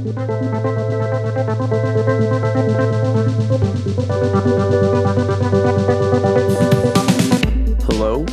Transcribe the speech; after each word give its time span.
Hello 0.00 0.14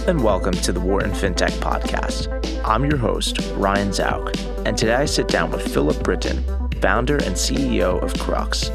and 0.08 0.24
welcome 0.24 0.54
to 0.54 0.72
the 0.72 0.80
Wharton 0.80 1.12
FinTech 1.12 1.52
Podcast. 1.60 2.30
I'm 2.64 2.86
your 2.86 2.96
host, 2.96 3.40
Ryan 3.56 3.90
Zauk, 3.90 4.34
and 4.66 4.78
today 4.78 4.96
I 4.96 5.04
sit 5.04 5.28
down 5.28 5.52
with 5.52 5.62
Philip 5.74 6.02
Brittan, 6.04 6.42
founder 6.80 7.16
and 7.16 7.36
CEO 7.36 8.02
of 8.02 8.18
Crux. 8.18 8.72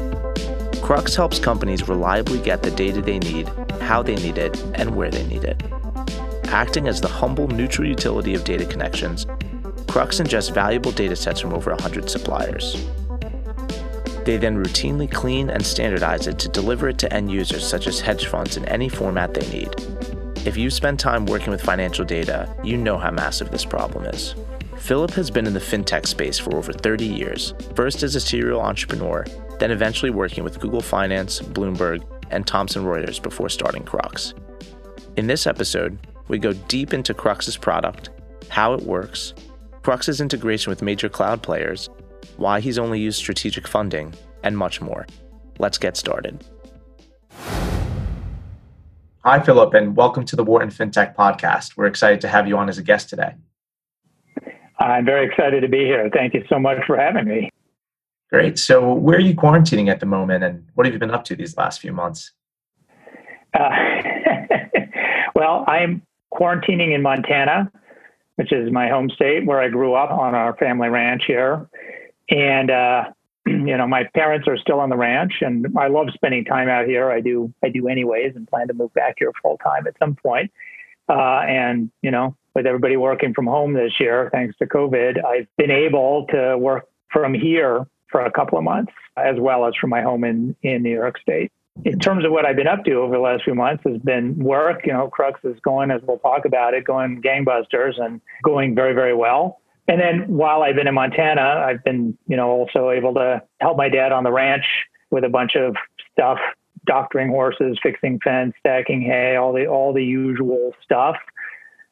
Crux 0.83 1.15
helps 1.15 1.39
companies 1.39 1.87
reliably 1.87 2.39
get 2.41 2.61
the 2.61 2.69
data 2.69 3.01
they 3.01 3.17
need, 3.17 3.47
how 3.81 4.03
they 4.03 4.17
need 4.17 4.37
it, 4.37 4.61
and 4.75 4.95
where 4.95 5.09
they 5.09 5.25
need 5.25 5.45
it. 5.45 5.59
Acting 6.49 6.87
as 6.87 7.01
the 7.01 7.07
humble 7.07 7.47
neutral 7.47 7.87
utility 7.87 8.35
of 8.35 8.43
data 8.43 8.65
connections, 8.67 9.25
Crux 9.93 10.19
ingests 10.19 10.51
valuable 10.51 10.91
data 10.91 11.15
sets 11.15 11.39
from 11.39 11.53
over 11.53 11.69
100 11.69 12.09
suppliers. 12.09 12.83
They 14.25 14.37
then 14.37 14.57
routinely 14.57 15.07
clean 15.09 15.51
and 15.51 15.63
standardize 15.63 16.25
it 16.25 16.39
to 16.39 16.49
deliver 16.49 16.89
it 16.89 16.97
to 16.97 17.13
end 17.13 17.31
users 17.31 17.63
such 17.63 17.85
as 17.85 17.99
hedge 17.99 18.25
funds 18.25 18.57
in 18.57 18.65
any 18.65 18.89
format 18.89 19.35
they 19.35 19.47
need. 19.51 19.69
If 20.47 20.57
you 20.57 20.71
spend 20.71 20.99
time 20.99 21.27
working 21.27 21.51
with 21.51 21.61
financial 21.61 22.05
data, 22.05 22.51
you 22.63 22.75
know 22.75 22.97
how 22.97 23.11
massive 23.11 23.51
this 23.51 23.65
problem 23.65 24.05
is. 24.05 24.33
Philip 24.77 25.11
has 25.11 25.29
been 25.29 25.45
in 25.45 25.53
the 25.53 25.59
fintech 25.59 26.07
space 26.07 26.39
for 26.39 26.55
over 26.55 26.73
30 26.73 27.05
years, 27.05 27.53
first 27.75 28.01
as 28.01 28.15
a 28.15 28.19
serial 28.19 28.61
entrepreneur, 28.61 29.23
then 29.59 29.69
eventually 29.69 30.09
working 30.09 30.43
with 30.43 30.59
Google 30.59 30.81
Finance, 30.81 31.39
Bloomberg, 31.39 32.03
and 32.31 32.47
Thomson 32.47 32.83
Reuters 32.83 33.21
before 33.21 33.47
starting 33.47 33.83
Crux. 33.83 34.33
In 35.17 35.27
this 35.27 35.45
episode, 35.45 35.99
we 36.29 36.39
go 36.39 36.53
deep 36.67 36.95
into 36.95 37.13
Crux's 37.13 37.57
product, 37.57 38.09
how 38.49 38.73
it 38.73 38.81
works, 38.81 39.35
Crux's 39.83 40.21
integration 40.21 40.69
with 40.69 40.81
major 40.81 41.09
cloud 41.09 41.43
players, 41.43 41.89
why 42.37 42.61
he's 42.61 42.79
only 42.79 43.01
used 43.01 43.17
strategic 43.17 43.67
funding, 43.67 44.13
and 44.41 44.57
much 44.57 44.79
more. 44.79 45.05
Let's 45.59 45.77
get 45.77 45.97
started. 45.97 46.41
Hi, 49.25 49.41
Philip, 49.41 49.73
and 49.73 49.93
welcome 49.95 50.23
to 50.25 50.37
the 50.37 50.43
Wharton 50.43 50.69
FinTech 50.69 51.15
Podcast. 51.15 51.75
We're 51.75 51.87
excited 51.87 52.21
to 52.21 52.29
have 52.29 52.47
you 52.47 52.57
on 52.57 52.69
as 52.69 52.77
a 52.77 52.83
guest 52.83 53.09
today. 53.09 53.35
I'm 54.79 55.03
very 55.03 55.27
excited 55.27 55.59
to 55.61 55.67
be 55.67 55.79
here. 55.79 56.09
Thank 56.13 56.33
you 56.33 56.45
so 56.47 56.59
much 56.59 56.77
for 56.87 56.97
having 56.97 57.27
me. 57.27 57.49
Great. 58.31 58.57
So, 58.57 58.93
where 58.93 59.17
are 59.17 59.21
you 59.21 59.35
quarantining 59.35 59.89
at 59.89 59.99
the 59.99 60.05
moment, 60.05 60.45
and 60.45 60.65
what 60.75 60.85
have 60.85 60.93
you 60.93 60.99
been 60.99 61.11
up 61.11 61.25
to 61.25 61.35
these 61.35 61.57
last 61.57 61.81
few 61.81 61.91
months? 61.91 62.31
Uh, 63.53 63.69
well, 65.35 65.65
I'm 65.67 66.01
quarantining 66.33 66.95
in 66.95 67.01
Montana, 67.01 67.69
which 68.35 68.51
is 68.51 68.71
my 68.71 68.89
home 68.89 69.09
state 69.09 69.45
where 69.45 69.59
I 69.59 69.69
grew 69.69 69.93
up 69.93 70.11
on 70.11 70.35
our 70.35 70.55
family 70.57 70.89
ranch 70.89 71.23
here. 71.25 71.67
And, 72.29 72.71
uh, 72.71 73.05
you 73.45 73.77
know, 73.77 73.87
my 73.87 74.05
parents 74.15 74.47
are 74.47 74.57
still 74.57 74.79
on 74.79 74.89
the 74.89 74.97
ranch 74.97 75.33
and 75.41 75.67
I 75.77 75.87
love 75.87 76.07
spending 76.13 76.45
time 76.45 76.69
out 76.69 76.85
here. 76.85 77.11
I 77.11 77.21
do, 77.21 77.53
I 77.63 77.69
do 77.69 77.87
anyways 77.87 78.35
and 78.35 78.47
plan 78.47 78.67
to 78.67 78.73
move 78.73 78.93
back 78.93 79.15
here 79.19 79.31
full 79.41 79.57
time 79.57 79.87
at 79.87 79.97
some 79.99 80.15
point. 80.15 80.51
Uh, 81.09 81.41
and, 81.47 81.91
you 82.01 82.11
know, 82.11 82.35
with 82.55 82.65
everybody 82.65 82.97
working 82.97 83.33
from 83.33 83.47
home 83.47 83.73
this 83.73 83.99
year, 83.99 84.29
thanks 84.31 84.57
to 84.57 84.65
COVID, 84.65 85.23
I've 85.23 85.47
been 85.57 85.71
able 85.71 86.27
to 86.27 86.57
work 86.57 86.87
from 87.11 87.33
here 87.33 87.85
for 88.09 88.21
a 88.21 88.31
couple 88.31 88.57
of 88.57 88.63
months, 88.63 88.93
as 89.17 89.35
well 89.39 89.65
as 89.65 89.73
from 89.75 89.89
my 89.89 90.01
home 90.01 90.23
in, 90.23 90.55
in 90.61 90.83
New 90.83 90.93
York 90.93 91.19
State. 91.19 91.51
In 91.85 91.99
terms 91.99 92.23
of 92.23 92.31
what 92.31 92.45
I've 92.45 92.55
been 92.55 92.67
up 92.67 92.85
to 92.85 92.93
over 92.93 93.15
the 93.15 93.19
last 93.19 93.43
few 93.43 93.55
months 93.55 93.83
has 93.85 93.99
been 94.01 94.37
work. 94.37 94.85
You 94.85 94.93
know, 94.93 95.07
Crux 95.09 95.39
is 95.43 95.59
going, 95.63 95.91
as 95.91 96.01
we'll 96.03 96.19
talk 96.19 96.45
about 96.45 96.73
it, 96.73 96.85
going 96.85 97.21
gangbusters 97.21 97.99
and 97.99 98.21
going 98.43 98.75
very, 98.75 98.93
very 98.93 99.15
well. 99.15 99.59
And 99.87 99.99
then 99.99 100.27
while 100.27 100.61
I've 100.61 100.75
been 100.75 100.87
in 100.87 100.93
Montana, 100.93 101.65
I've 101.67 101.83
been, 101.83 102.17
you 102.27 102.37
know, 102.37 102.49
also 102.49 102.89
able 102.89 103.13
to 103.15 103.41
help 103.59 103.75
my 103.75 103.89
dad 103.89 104.11
on 104.11 104.23
the 104.23 104.31
ranch 104.31 104.65
with 105.11 105.25
a 105.25 105.29
bunch 105.29 105.55
of 105.55 105.75
stuff, 106.11 106.37
doctoring 106.85 107.29
horses, 107.29 107.77
fixing 107.83 108.19
fence, 108.23 108.53
stacking 108.59 109.01
hay, 109.01 109.35
all 109.35 109.51
the 109.51 109.65
all 109.65 109.91
the 109.93 110.03
usual 110.03 110.73
stuff. 110.83 111.17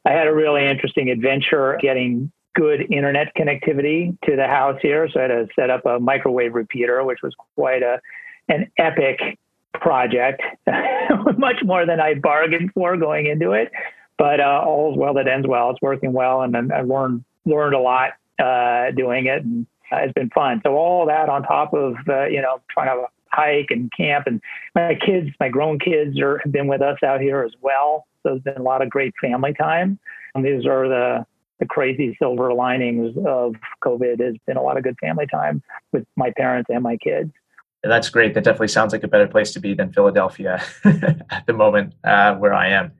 I 0.06 0.12
had 0.12 0.28
a 0.28 0.34
really 0.34 0.66
interesting 0.66 1.09
adventure 1.09 1.78
getting 1.81 2.31
good 2.56 2.91
internet 2.91 3.36
connectivity 3.36 4.18
to 4.25 4.36
the 4.36 4.47
house 4.47 4.80
here. 4.81 5.09
So 5.12 5.20
I 5.20 5.24
had 5.24 5.28
to 5.30 5.47
set 5.56 5.70
up 5.70 5.86
a 5.86 6.00
microwave 6.00 6.53
repeater, 6.53 7.03
which 7.03 7.20
was 7.22 7.34
quite 7.56 7.84
a 7.84 8.00
an 8.47 8.72
epic 8.78 9.38
project, 9.74 10.42
much 11.38 11.64
more 11.64 11.86
than 11.86 12.00
I 12.00 12.16
bargained 12.16 12.72
for 12.74 12.98
going 12.98 13.28
into 13.28 13.52
it. 13.52 13.72
But 14.18 14.40
uh, 14.40 14.62
all's 14.64 14.98
well 14.98 15.14
that 15.16 15.28
ends 15.28 15.48
well. 15.48 15.72
It's 15.72 15.82
working 15.82 16.14
well, 16.14 16.42
and, 16.42 16.72
I 16.72 16.82
learned 16.82 17.24
learned 17.46 17.74
a 17.74 17.80
lot 17.80 18.12
uh, 18.38 18.92
doing 18.92 19.26
it, 19.26 19.44
and 19.44 19.66
it's 19.92 20.14
been 20.14 20.30
fun. 20.30 20.62
So 20.64 20.76
all 20.76 21.08
that 21.08 21.28
on 21.28 21.44
top 21.44 21.74
of 21.74 21.96
uh, 22.08 22.26
you 22.26 22.42
know 22.42 22.62
trying 22.70 22.88
to 22.88 23.08
hike 23.32 23.68
and 23.70 23.92
camp, 23.96 24.28
and 24.28 24.42
my 24.76 24.96
kids, 24.96 25.30
my 25.40 25.50
grown 25.50 25.80
kids, 25.80 26.20
are 26.20 26.40
have 26.44 26.52
been 26.52 26.68
with 26.68 26.82
us 26.82 26.98
out 27.03 27.22
here 27.22 27.42
as 27.44 27.53
well. 27.62 28.06
So 28.24 28.30
there's 28.30 28.44
been 28.44 28.58
a 28.58 28.64
lot 28.64 28.82
of 28.82 28.90
great 28.90 29.14
family 29.20 29.53
time. 29.53 29.98
And 30.36 30.46
these 30.46 30.66
are 30.66 30.88
the 30.88 31.26
the 31.59 31.66
crazy 31.66 32.16
silver 32.20 32.53
linings 32.53 33.16
of 33.26 33.56
COVID. 33.84 34.20
Has 34.20 34.36
been 34.46 34.58
a 34.58 34.64
lot 34.64 34.78
of 34.78 34.84
good 34.84 34.98
family 35.00 35.28
time 35.28 35.62
with 35.92 36.06
my 36.16 36.32
parents 36.36 36.70
and 36.72 36.84
my 36.84 36.98
kids. 36.98 37.32
That's 37.84 38.09
great. 38.09 38.34
That 38.36 38.44
definitely 38.44 38.68
sounds 38.68 38.94
like 38.94 39.03
a 39.03 39.08
better 39.08 39.28
place 39.28 39.52
to 39.53 39.59
be 39.59 39.74
than 39.74 39.92
Philadelphia 39.92 40.62
at 40.84 41.44
the 41.47 41.53
moment 41.53 41.94
uh, 42.03 42.36
where 42.36 42.53
I 42.53 42.69
am. 42.69 42.92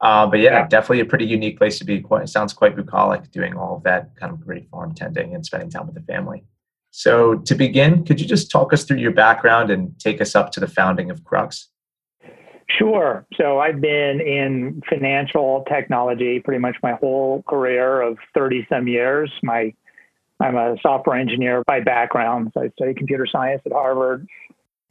Uh, 0.00 0.26
but 0.26 0.40
yeah, 0.40 0.60
yeah, 0.60 0.68
definitely 0.68 1.00
a 1.00 1.06
pretty 1.06 1.24
unique 1.24 1.56
place 1.56 1.78
to 1.78 1.84
be. 1.84 2.00
Quite, 2.00 2.24
it 2.24 2.28
sounds 2.28 2.52
quite 2.52 2.76
bucolic 2.76 3.30
doing 3.30 3.56
all 3.56 3.76
of 3.76 3.82
that 3.84 4.14
kind 4.16 4.30
of 4.30 4.40
great 4.40 4.68
farm 4.68 4.94
tending 4.94 5.34
and 5.34 5.44
spending 5.44 5.70
time 5.70 5.86
with 5.86 5.94
the 5.94 6.02
family. 6.02 6.44
So 6.90 7.36
to 7.36 7.54
begin, 7.54 8.04
could 8.04 8.20
you 8.20 8.26
just 8.26 8.50
talk 8.50 8.72
us 8.72 8.84
through 8.84 8.98
your 8.98 9.12
background 9.12 9.70
and 9.70 9.98
take 9.98 10.20
us 10.20 10.34
up 10.34 10.52
to 10.52 10.60
the 10.60 10.66
founding 10.66 11.10
of 11.10 11.24
Crux? 11.24 11.68
Sure. 12.68 13.26
So 13.36 13.60
I've 13.60 13.80
been 13.80 14.20
in 14.20 14.82
financial 14.88 15.64
technology 15.68 16.40
pretty 16.40 16.58
much 16.58 16.76
my 16.82 16.92
whole 16.94 17.42
career 17.48 18.02
of 18.02 18.18
30 18.34 18.66
some 18.68 18.88
years. 18.88 19.30
My 19.42 19.72
I'm 20.40 20.56
a 20.56 20.76
software 20.82 21.16
engineer 21.16 21.62
by 21.66 21.80
background. 21.80 22.50
So 22.54 22.62
I 22.62 22.68
studied 22.70 22.96
computer 22.96 23.26
science 23.26 23.62
at 23.66 23.72
Harvard. 23.72 24.26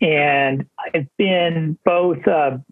And 0.01 0.65
I've 0.93 1.07
been 1.17 1.77
both 1.85 2.25
a 2.27 2.63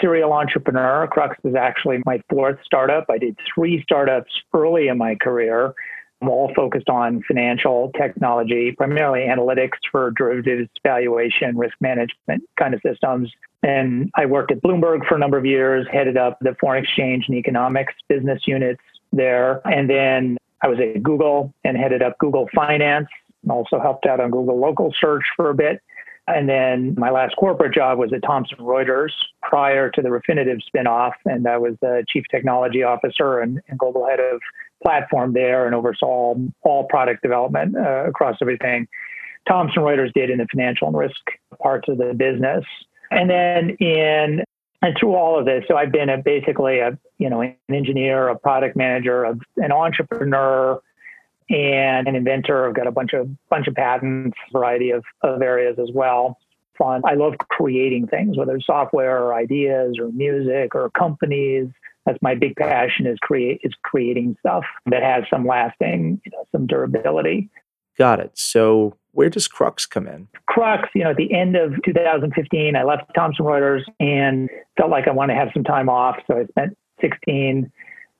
serial 0.00 0.32
entrepreneur. 0.32 1.06
Crux 1.08 1.36
was 1.42 1.54
actually 1.54 2.02
my 2.06 2.22
fourth 2.30 2.58
startup. 2.64 3.06
I 3.10 3.18
did 3.18 3.36
three 3.54 3.82
startups 3.82 4.32
early 4.54 4.88
in 4.88 4.98
my 4.98 5.16
career. 5.16 5.74
I'm 6.22 6.28
all 6.28 6.52
focused 6.54 6.88
on 6.88 7.22
financial 7.26 7.92
technology, 7.96 8.72
primarily 8.72 9.20
analytics 9.20 9.78
for 9.90 10.10
derivatives 10.10 10.68
valuation, 10.82 11.56
risk 11.56 11.74
management 11.80 12.44
kind 12.58 12.74
of 12.74 12.80
systems. 12.84 13.30
And 13.62 14.10
I 14.14 14.26
worked 14.26 14.52
at 14.52 14.62
Bloomberg 14.62 15.06
for 15.06 15.16
a 15.16 15.18
number 15.18 15.38
of 15.38 15.46
years, 15.46 15.86
headed 15.90 16.16
up 16.16 16.38
the 16.40 16.54
foreign 16.60 16.84
exchange 16.84 17.24
and 17.28 17.36
economics 17.36 17.94
business 18.08 18.42
units 18.46 18.82
there. 19.12 19.66
And 19.66 19.88
then 19.88 20.36
I 20.62 20.68
was 20.68 20.78
at 20.78 21.02
Google 21.02 21.54
and 21.64 21.76
headed 21.76 22.02
up 22.02 22.18
Google 22.18 22.48
Finance, 22.54 23.08
also 23.48 23.80
helped 23.80 24.06
out 24.06 24.20
on 24.20 24.30
Google 24.30 24.58
Local 24.58 24.94
Search 25.00 25.24
for 25.36 25.50
a 25.50 25.54
bit. 25.54 25.80
And 26.26 26.48
then 26.48 26.94
my 26.96 27.10
last 27.10 27.34
corporate 27.36 27.74
job 27.74 27.98
was 27.98 28.12
at 28.12 28.22
Thomson 28.22 28.58
Reuters 28.58 29.10
prior 29.42 29.90
to 29.90 30.02
the 30.02 30.08
Refinitiv 30.08 30.60
spinoff, 30.72 31.12
and 31.24 31.46
I 31.48 31.56
was 31.56 31.74
the 31.80 32.04
chief 32.08 32.24
technology 32.30 32.82
officer 32.82 33.40
and, 33.40 33.60
and 33.68 33.78
global 33.78 34.06
head 34.06 34.20
of 34.20 34.40
platform 34.82 35.32
there, 35.32 35.66
and 35.66 35.74
oversaw 35.74 36.06
all, 36.06 36.48
all 36.62 36.84
product 36.84 37.22
development 37.22 37.76
uh, 37.76 38.04
across 38.06 38.36
everything. 38.40 38.86
Thomson 39.48 39.82
Reuters 39.82 40.12
did 40.12 40.30
in 40.30 40.38
the 40.38 40.46
financial 40.50 40.86
and 40.88 40.96
risk 40.96 41.20
parts 41.60 41.88
of 41.88 41.98
the 41.98 42.14
business. 42.14 42.64
And 43.10 43.28
then 43.28 43.70
in 43.80 44.44
and 44.82 44.96
through 44.98 45.14
all 45.14 45.38
of 45.38 45.44
this, 45.44 45.64
so 45.68 45.76
I've 45.76 45.92
been 45.92 46.08
a, 46.08 46.18
basically 46.18 46.78
a 46.78 46.98
you 47.18 47.28
know 47.28 47.42
an 47.42 47.56
engineer, 47.68 48.28
a 48.28 48.38
product 48.38 48.76
manager, 48.76 49.24
a, 49.24 49.38
an 49.56 49.72
entrepreneur, 49.72 50.80
and 51.50 52.08
an 52.08 52.14
inventor. 52.14 52.68
I've 52.68 52.74
got 52.74 52.86
a 52.86 52.92
bunch 52.92 53.12
of 53.12 53.28
bunch 53.48 53.66
of 53.66 53.74
patents, 53.74 54.36
variety 54.52 54.90
of, 54.90 55.04
of 55.22 55.42
areas 55.42 55.78
as 55.78 55.90
well. 55.92 56.38
Fun. 56.78 57.02
I 57.04 57.14
love 57.14 57.34
creating 57.50 58.06
things, 58.06 58.38
whether 58.38 58.56
it's 58.56 58.66
software 58.66 59.22
or 59.22 59.34
ideas 59.34 59.96
or 60.00 60.10
music 60.12 60.74
or 60.74 60.88
companies. 60.90 61.68
That's 62.06 62.18
my 62.22 62.34
big 62.34 62.56
passion 62.56 63.06
is 63.06 63.18
create 63.20 63.60
is 63.62 63.72
creating 63.82 64.36
stuff 64.40 64.64
that 64.86 65.02
has 65.02 65.24
some 65.28 65.46
lasting, 65.46 66.22
you 66.24 66.32
know, 66.32 66.44
some 66.52 66.66
durability. 66.66 67.50
Got 67.98 68.20
it. 68.20 68.30
So 68.34 68.96
where 69.12 69.30
does 69.30 69.48
Crux 69.48 69.86
come 69.86 70.06
in? 70.06 70.28
Crux, 70.46 70.88
you 70.94 71.04
know, 71.04 71.10
at 71.10 71.16
the 71.16 71.32
end 71.34 71.56
of 71.56 71.72
2015, 71.84 72.76
I 72.76 72.82
left 72.82 73.10
Thomson 73.14 73.44
Reuters 73.44 73.82
and 73.98 74.48
felt 74.76 74.90
like 74.90 75.08
I 75.08 75.12
wanted 75.12 75.34
to 75.34 75.40
have 75.40 75.50
some 75.52 75.64
time 75.64 75.88
off. 75.88 76.16
So 76.26 76.38
I 76.38 76.44
spent 76.46 76.76
16 77.00 77.70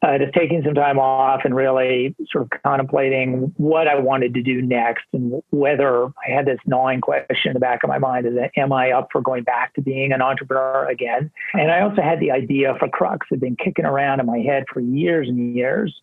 uh, 0.02 0.16
just 0.18 0.32
taking 0.32 0.62
some 0.64 0.74
time 0.74 0.98
off 0.98 1.42
and 1.44 1.54
really 1.54 2.14
sort 2.30 2.44
of 2.44 2.62
contemplating 2.62 3.52
what 3.58 3.86
I 3.86 3.98
wanted 3.98 4.32
to 4.34 4.42
do 4.42 4.62
next 4.62 5.04
and 5.12 5.42
whether 5.50 6.06
I 6.06 6.30
had 6.34 6.46
this 6.46 6.58
gnawing 6.66 7.02
question 7.02 7.50
in 7.50 7.52
the 7.52 7.60
back 7.60 7.82
of 7.84 7.88
my 7.88 7.98
mind 7.98 8.26
is 8.26 8.34
that, 8.34 8.50
am 8.56 8.72
I 8.72 8.92
up 8.92 9.08
for 9.12 9.20
going 9.20 9.44
back 9.44 9.74
to 9.74 9.82
being 9.82 10.12
an 10.12 10.22
entrepreneur 10.22 10.88
again? 10.88 11.30
And 11.52 11.70
I 11.70 11.82
also 11.82 12.00
had 12.00 12.18
the 12.18 12.30
idea 12.30 12.74
for 12.78 12.88
Crux 12.88 13.26
had 13.28 13.40
been 13.40 13.56
kicking 13.56 13.84
around 13.84 14.20
in 14.20 14.26
my 14.26 14.38
head 14.38 14.64
for 14.72 14.80
years 14.80 15.28
and 15.28 15.54
years. 15.54 15.94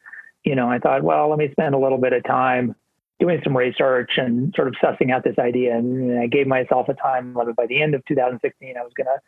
You 0.44 0.56
know, 0.56 0.70
I 0.70 0.78
thought, 0.78 1.02
well, 1.02 1.30
let 1.30 1.40
me 1.40 1.50
spend 1.52 1.74
a 1.74 1.80
little 1.80 1.98
bit 1.98 2.14
of 2.14 2.24
time 2.24 2.76
doing 3.20 3.42
some 3.44 3.58
research 3.58 4.12
and 4.18 4.54
sort 4.56 4.68
of 4.68 4.76
sussing 4.84 5.12
out 5.12 5.24
this 5.24 5.38
idea. 5.40 5.76
And 5.76 6.20
I 6.20 6.28
gave 6.28 6.48
myself 6.48 6.88
a 6.90 6.94
time 6.94 7.34
limit 7.34 7.56
by 7.56 7.66
the 7.66 7.82
end 7.82 7.96
of 7.96 8.06
2016, 8.06 8.76
I 8.78 8.84
was 8.84 8.92
going 8.96 9.08
to 9.08 9.20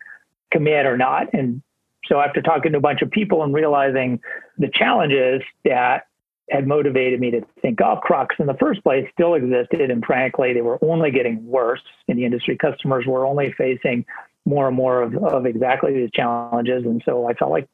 commit 0.52 0.86
or 0.86 0.98
not. 0.98 1.34
And 1.34 1.62
so 2.06 2.20
after 2.20 2.42
talking 2.42 2.72
to 2.74 2.78
a 2.78 2.82
bunch 2.82 3.02
of 3.02 3.10
people 3.10 3.44
and 3.44 3.54
realizing 3.54 4.20
the 4.58 4.70
challenges 4.72 5.42
that 5.66 6.06
had 6.50 6.68
motivated 6.68 7.20
me 7.20 7.32
to 7.32 7.42
think, 7.62 7.80
oh, 7.82 8.00
Crux 8.02 8.36
in 8.40 8.48
the 8.48 8.56
first 8.56 8.84
place 8.84 9.08
still 9.14 9.36
existed. 9.36 9.92
And 9.92 10.04
frankly, 10.04 10.54
they 10.54 10.62
were 10.62 10.80
only 10.82 11.12
getting 11.12 11.46
worse 11.46 11.82
in 12.08 12.18
the 12.18 12.26
industry. 12.26 12.58
Customers 12.58 13.06
were 13.08 13.26
only 13.26 13.54
facing 13.58 14.06
more 14.46 14.68
and 14.68 14.76
more 14.76 15.02
of, 15.02 15.16
of 15.16 15.46
exactly 15.46 15.94
these 15.94 16.10
challenges. 16.12 16.86
And 16.86 17.02
so 17.06 17.28
I 17.28 17.34
felt 17.34 17.52
like 17.52 17.68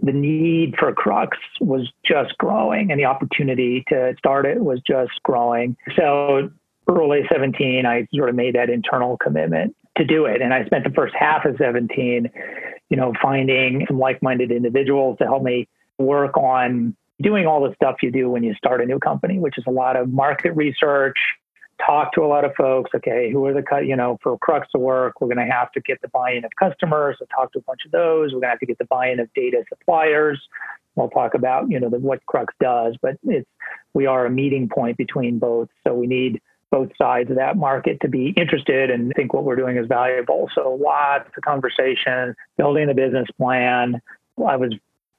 the 0.00 0.12
need 0.12 0.76
for 0.78 0.92
Crux 0.92 1.36
was 1.60 1.90
just 2.04 2.36
growing 2.38 2.90
and 2.90 3.00
the 3.00 3.04
opportunity 3.04 3.84
to 3.88 4.14
start 4.18 4.46
it 4.46 4.62
was 4.62 4.80
just 4.86 5.22
growing. 5.24 5.76
So 5.96 6.50
early 6.88 7.22
17, 7.30 7.84
I 7.84 8.06
sort 8.14 8.28
of 8.28 8.34
made 8.34 8.54
that 8.54 8.70
internal 8.70 9.16
commitment 9.16 9.74
to 9.96 10.04
do 10.04 10.26
it. 10.26 10.40
And 10.40 10.54
I 10.54 10.64
spent 10.66 10.84
the 10.84 10.90
first 10.90 11.14
half 11.18 11.44
of 11.44 11.56
17, 11.58 12.30
you 12.88 12.96
know, 12.96 13.12
finding 13.20 13.84
some 13.88 13.98
like-minded 13.98 14.52
individuals 14.52 15.18
to 15.18 15.24
help 15.24 15.42
me 15.42 15.68
work 15.98 16.36
on 16.36 16.96
doing 17.20 17.46
all 17.46 17.60
the 17.60 17.74
stuff 17.74 17.96
you 18.02 18.12
do 18.12 18.30
when 18.30 18.44
you 18.44 18.54
start 18.54 18.80
a 18.80 18.86
new 18.86 19.00
company, 19.00 19.38
which 19.38 19.58
is 19.58 19.64
a 19.66 19.70
lot 19.70 19.96
of 19.96 20.08
market 20.08 20.52
research, 20.52 21.18
talk 21.84 22.12
to 22.12 22.22
a 22.22 22.26
lot 22.26 22.44
of 22.44 22.54
folks. 22.56 22.90
Okay, 22.94 23.30
who 23.30 23.44
are 23.46 23.54
the 23.54 23.62
cut? 23.62 23.86
You 23.86 23.96
know, 23.96 24.18
for 24.22 24.36
crux 24.38 24.68
to 24.72 24.78
work, 24.78 25.20
we're 25.20 25.32
going 25.32 25.46
to 25.46 25.52
have 25.52 25.72
to 25.72 25.80
get 25.80 26.00
the 26.02 26.08
buy-in 26.08 26.44
of 26.44 26.50
customers. 26.58 27.16
So 27.18 27.26
talk 27.26 27.52
to 27.52 27.58
a 27.58 27.62
bunch 27.62 27.80
of 27.86 27.92
those. 27.92 28.32
We're 28.32 28.40
going 28.40 28.42
to 28.42 28.48
have 28.48 28.60
to 28.60 28.66
get 28.66 28.78
the 28.78 28.84
buy-in 28.86 29.20
of 29.20 29.32
data 29.34 29.64
suppliers. 29.68 30.40
We'll 30.96 31.10
talk 31.10 31.34
about 31.34 31.70
you 31.70 31.78
know 31.78 31.88
the, 31.88 31.98
what 31.98 32.24
crux 32.26 32.52
does, 32.60 32.96
but 33.00 33.16
it's 33.24 33.48
we 33.94 34.06
are 34.06 34.26
a 34.26 34.30
meeting 34.30 34.68
point 34.68 34.96
between 34.96 35.38
both. 35.38 35.68
So 35.86 35.94
we 35.94 36.06
need 36.06 36.40
both 36.70 36.90
sides 36.98 37.30
of 37.30 37.36
that 37.36 37.56
market 37.56 37.98
to 38.02 38.08
be 38.08 38.34
interested 38.36 38.90
and 38.90 39.12
think 39.14 39.32
what 39.32 39.44
we're 39.44 39.56
doing 39.56 39.76
is 39.76 39.86
valuable. 39.86 40.50
So 40.54 40.78
lots 40.80 41.30
of 41.36 41.42
conversation, 41.42 42.34
building 42.56 42.88
the 42.88 42.94
business 42.94 43.26
plan. 43.38 44.02
I 44.46 44.56
was 44.56 44.74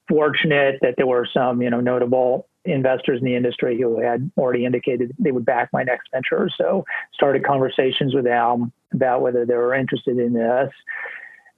fortunate 0.08 0.78
that 0.82 0.94
there 0.96 1.06
were 1.06 1.26
some, 1.32 1.62
you 1.62 1.70
know, 1.70 1.80
notable 1.80 2.46
investors 2.64 3.18
in 3.20 3.24
the 3.24 3.34
industry 3.34 3.80
who 3.80 4.00
had 4.00 4.30
already 4.36 4.64
indicated 4.64 5.12
they 5.18 5.32
would 5.32 5.46
back 5.46 5.70
my 5.72 5.82
next 5.82 6.08
venture. 6.12 6.48
So 6.56 6.84
started 7.14 7.44
conversations 7.44 8.14
with 8.14 8.24
them 8.24 8.72
about 8.92 9.22
whether 9.22 9.46
they 9.46 9.54
were 9.54 9.74
interested 9.74 10.18
in 10.18 10.34
this. 10.34 10.70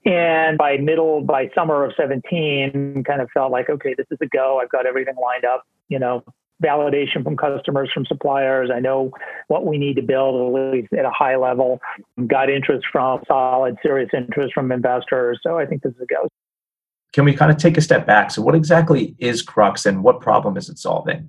And 0.04 0.58
by 0.58 0.78
middle, 0.78 1.22
by 1.22 1.50
summer 1.54 1.84
of 1.84 1.92
17, 1.96 3.04
kind 3.06 3.20
of 3.20 3.30
felt 3.32 3.52
like, 3.52 3.70
okay, 3.70 3.94
this 3.96 4.06
is 4.10 4.18
a 4.20 4.26
go. 4.26 4.60
I've 4.60 4.70
got 4.70 4.86
everything 4.86 5.14
lined 5.20 5.44
up, 5.44 5.64
you 5.88 5.98
know, 5.98 6.24
validation 6.62 7.22
from 7.22 7.36
customers, 7.36 7.90
from 7.92 8.06
suppliers. 8.06 8.70
I 8.72 8.80
know 8.80 9.12
what 9.48 9.66
we 9.66 9.78
need 9.78 9.94
to 9.96 10.02
build 10.02 10.56
at 10.56 10.72
least 10.72 10.92
at 10.92 11.04
a 11.04 11.10
high 11.10 11.36
level. 11.36 11.80
Got 12.26 12.50
interest 12.50 12.86
from 12.90 13.22
solid, 13.26 13.76
serious 13.82 14.10
interest 14.12 14.54
from 14.54 14.72
investors. 14.72 15.40
So 15.42 15.58
I 15.58 15.66
think 15.66 15.82
this 15.82 15.92
is 15.92 16.00
a 16.02 16.06
go. 16.06 16.28
Can 17.12 17.24
we 17.24 17.34
kind 17.34 17.50
of 17.50 17.58
take 17.58 17.76
a 17.76 17.80
step 17.80 18.06
back? 18.06 18.30
So, 18.30 18.42
what 18.42 18.54
exactly 18.54 19.14
is 19.18 19.42
Crux 19.42 19.84
and 19.86 20.02
what 20.02 20.20
problem 20.20 20.56
is 20.56 20.68
it 20.68 20.78
solving? 20.78 21.28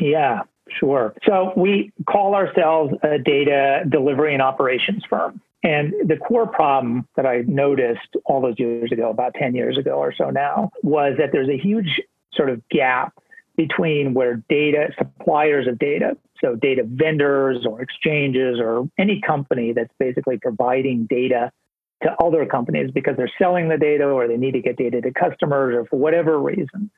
Yeah, 0.00 0.42
sure. 0.68 1.14
So, 1.26 1.52
we 1.56 1.92
call 2.08 2.34
ourselves 2.34 2.94
a 3.02 3.18
data 3.18 3.84
delivery 3.88 4.32
and 4.32 4.42
operations 4.42 5.02
firm. 5.08 5.40
And 5.64 5.94
the 6.06 6.16
core 6.16 6.46
problem 6.46 7.08
that 7.16 7.26
I 7.26 7.42
noticed 7.46 8.16
all 8.26 8.42
those 8.42 8.58
years 8.58 8.92
ago, 8.92 9.08
about 9.08 9.34
10 9.34 9.54
years 9.54 9.78
ago 9.78 9.92
or 9.92 10.12
so 10.14 10.28
now, 10.28 10.70
was 10.82 11.14
that 11.18 11.30
there's 11.32 11.48
a 11.48 11.56
huge 11.56 12.02
sort 12.34 12.50
of 12.50 12.62
gap 12.68 13.14
between 13.56 14.14
where 14.14 14.42
data 14.48 14.88
suppliers 14.98 15.66
of 15.66 15.78
data, 15.78 16.16
so 16.40 16.54
data 16.54 16.82
vendors 16.86 17.64
or 17.66 17.80
exchanges 17.80 18.58
or 18.60 18.88
any 18.98 19.20
company 19.20 19.72
that's 19.72 19.92
basically 19.98 20.36
providing 20.38 21.06
data 21.06 21.50
to 22.04 22.14
other 22.22 22.46
companies 22.46 22.90
because 22.92 23.16
they're 23.16 23.32
selling 23.38 23.68
the 23.68 23.78
data 23.78 24.04
or 24.04 24.28
they 24.28 24.36
need 24.36 24.52
to 24.52 24.60
get 24.60 24.76
data 24.76 25.00
to 25.00 25.12
customers 25.12 25.74
or 25.74 25.86
for 25.86 25.98
whatever 25.98 26.38
reason. 26.38 26.90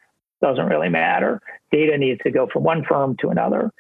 Doesn't 0.43 0.67
really 0.67 0.91
matter. 0.91 1.41
Data 1.73 1.97
needs 1.97 2.21
to 2.25 2.31
go 2.31 2.47
from 2.53 2.65
one 2.65 2.85
firm 2.85 3.17
to 3.21 3.29
another. 3.29 3.73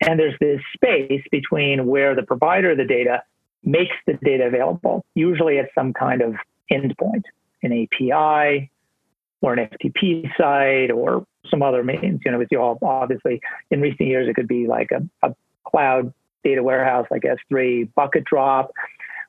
And 0.00 0.18
there's 0.18 0.38
this 0.40 0.60
space 0.74 1.22
between 1.30 1.86
where 1.86 2.14
the 2.14 2.22
provider 2.22 2.72
of 2.72 2.78
the 2.78 2.84
data 2.84 3.22
makes 3.64 3.96
the 4.06 4.14
data 4.22 4.44
available, 4.44 5.04
usually 5.14 5.58
at 5.58 5.70
some 5.74 5.92
kind 5.92 6.20
of 6.20 6.34
endpoint, 6.70 7.24
an 7.62 7.72
API 7.72 8.70
or 9.40 9.54
an 9.54 9.68
FTP 9.68 10.30
site 10.36 10.90
or 10.90 11.26
some 11.50 11.62
other 11.62 11.82
means. 11.82 12.20
You 12.24 12.32
know, 12.32 12.38
with 12.38 12.48
you 12.50 12.60
all 12.60 12.78
obviously 12.82 13.40
in 13.70 13.80
recent 13.80 14.08
years 14.08 14.28
it 14.28 14.34
could 14.34 14.48
be 14.48 14.66
like 14.66 14.90
a, 14.90 15.02
a 15.26 15.34
cloud 15.64 16.12
data 16.44 16.62
warehouse 16.62 17.06
like 17.10 17.22
S3, 17.22 17.92
bucket 17.94 18.24
drop, 18.24 18.70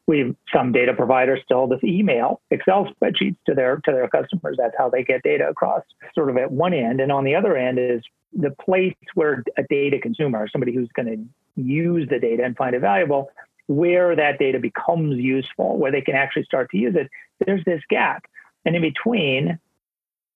we 0.07 0.35
some 0.53 0.71
data 0.71 0.93
providers 0.93 1.39
still 1.43 1.67
just 1.67 1.83
email 1.83 2.41
Excel 2.51 2.87
spreadsheets 2.93 3.37
to 3.47 3.55
their 3.55 3.77
to 3.85 3.91
their 3.91 4.07
customers. 4.07 4.55
That's 4.57 4.75
how 4.77 4.89
they 4.89 5.03
get 5.03 5.23
data 5.23 5.47
across. 5.49 5.83
Sort 6.13 6.29
of 6.29 6.37
at 6.37 6.51
one 6.51 6.73
end, 6.73 7.01
and 7.01 7.11
on 7.11 7.23
the 7.23 7.35
other 7.35 7.55
end 7.55 7.79
is 7.79 8.01
the 8.33 8.51
place 8.51 8.95
where 9.15 9.43
a 9.57 9.63
data 9.63 9.99
consumer, 9.99 10.47
somebody 10.47 10.73
who's 10.73 10.89
going 10.95 11.07
to 11.07 11.61
use 11.61 12.07
the 12.09 12.19
data 12.19 12.43
and 12.43 12.55
find 12.55 12.75
it 12.75 12.81
valuable, 12.81 13.31
where 13.67 14.15
that 14.15 14.37
data 14.37 14.59
becomes 14.59 15.17
useful, 15.17 15.77
where 15.77 15.91
they 15.91 16.01
can 16.01 16.15
actually 16.15 16.43
start 16.43 16.69
to 16.71 16.77
use 16.77 16.95
it. 16.95 17.09
There's 17.45 17.63
this 17.65 17.81
gap, 17.89 18.25
and 18.65 18.75
in 18.75 18.81
between 18.81 19.59